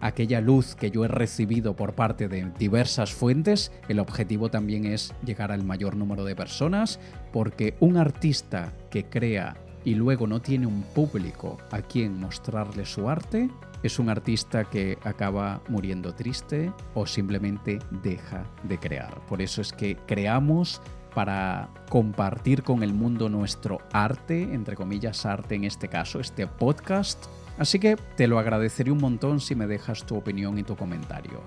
aquella 0.00 0.40
luz 0.40 0.74
que 0.74 0.90
yo 0.90 1.04
he 1.04 1.08
recibido 1.08 1.74
por 1.76 1.94
parte 1.94 2.28
de 2.28 2.50
diversas 2.58 3.12
fuentes, 3.12 3.72
el 3.88 3.98
objetivo 3.98 4.50
también 4.50 4.84
es 4.84 5.14
llegar 5.24 5.52
al 5.52 5.64
mayor 5.64 5.96
número 5.96 6.24
de 6.24 6.36
personas, 6.36 7.00
porque 7.32 7.74
un 7.80 7.96
artista 7.96 8.72
que 8.90 9.06
crea 9.06 9.56
y 9.84 9.94
luego 9.94 10.26
no 10.26 10.40
tiene 10.40 10.66
un 10.66 10.82
público 10.82 11.58
a 11.70 11.82
quien 11.82 12.18
mostrarle 12.18 12.86
su 12.86 13.08
arte, 13.08 13.50
es 13.82 13.98
un 13.98 14.08
artista 14.08 14.64
que 14.64 14.98
acaba 15.04 15.60
muriendo 15.68 16.14
triste 16.14 16.72
o 16.94 17.06
simplemente 17.06 17.78
deja 18.02 18.44
de 18.62 18.78
crear. 18.78 19.20
Por 19.26 19.42
eso 19.42 19.60
es 19.60 19.72
que 19.74 19.96
creamos 20.06 20.80
para 21.14 21.68
compartir 21.90 22.62
con 22.62 22.82
el 22.82 22.94
mundo 22.94 23.28
nuestro 23.28 23.78
arte, 23.92 24.42
entre 24.54 24.74
comillas 24.74 25.26
arte 25.26 25.54
en 25.54 25.64
este 25.64 25.88
caso, 25.88 26.18
este 26.18 26.46
podcast. 26.46 27.26
Así 27.58 27.78
que 27.78 27.96
te 28.16 28.26
lo 28.26 28.38
agradeceré 28.38 28.90
un 28.90 28.98
montón 28.98 29.40
si 29.40 29.54
me 29.54 29.66
dejas 29.66 30.04
tu 30.04 30.16
opinión 30.16 30.58
y 30.58 30.62
tu 30.62 30.76
comentario. 30.76 31.42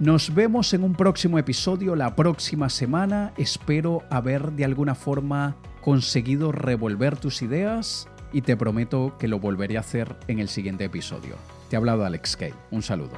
Nos 0.00 0.34
vemos 0.34 0.74
en 0.74 0.82
un 0.82 0.94
próximo 0.94 1.38
episodio 1.38 1.94
la 1.94 2.16
próxima 2.16 2.68
semana. 2.68 3.32
Espero 3.36 4.02
haber 4.10 4.52
de 4.52 4.64
alguna 4.64 4.96
forma 4.96 5.56
conseguido 5.80 6.50
revolver 6.50 7.16
tus 7.16 7.42
ideas 7.42 8.08
y 8.32 8.42
te 8.42 8.56
prometo 8.56 9.16
que 9.18 9.28
lo 9.28 9.38
volveré 9.38 9.76
a 9.76 9.80
hacer 9.80 10.16
en 10.26 10.40
el 10.40 10.48
siguiente 10.48 10.84
episodio. 10.84 11.36
Te 11.70 11.76
ha 11.76 11.78
hablado 11.78 12.04
Alex 12.04 12.36
Kay. 12.36 12.52
Un 12.72 12.82
saludo. 12.82 13.12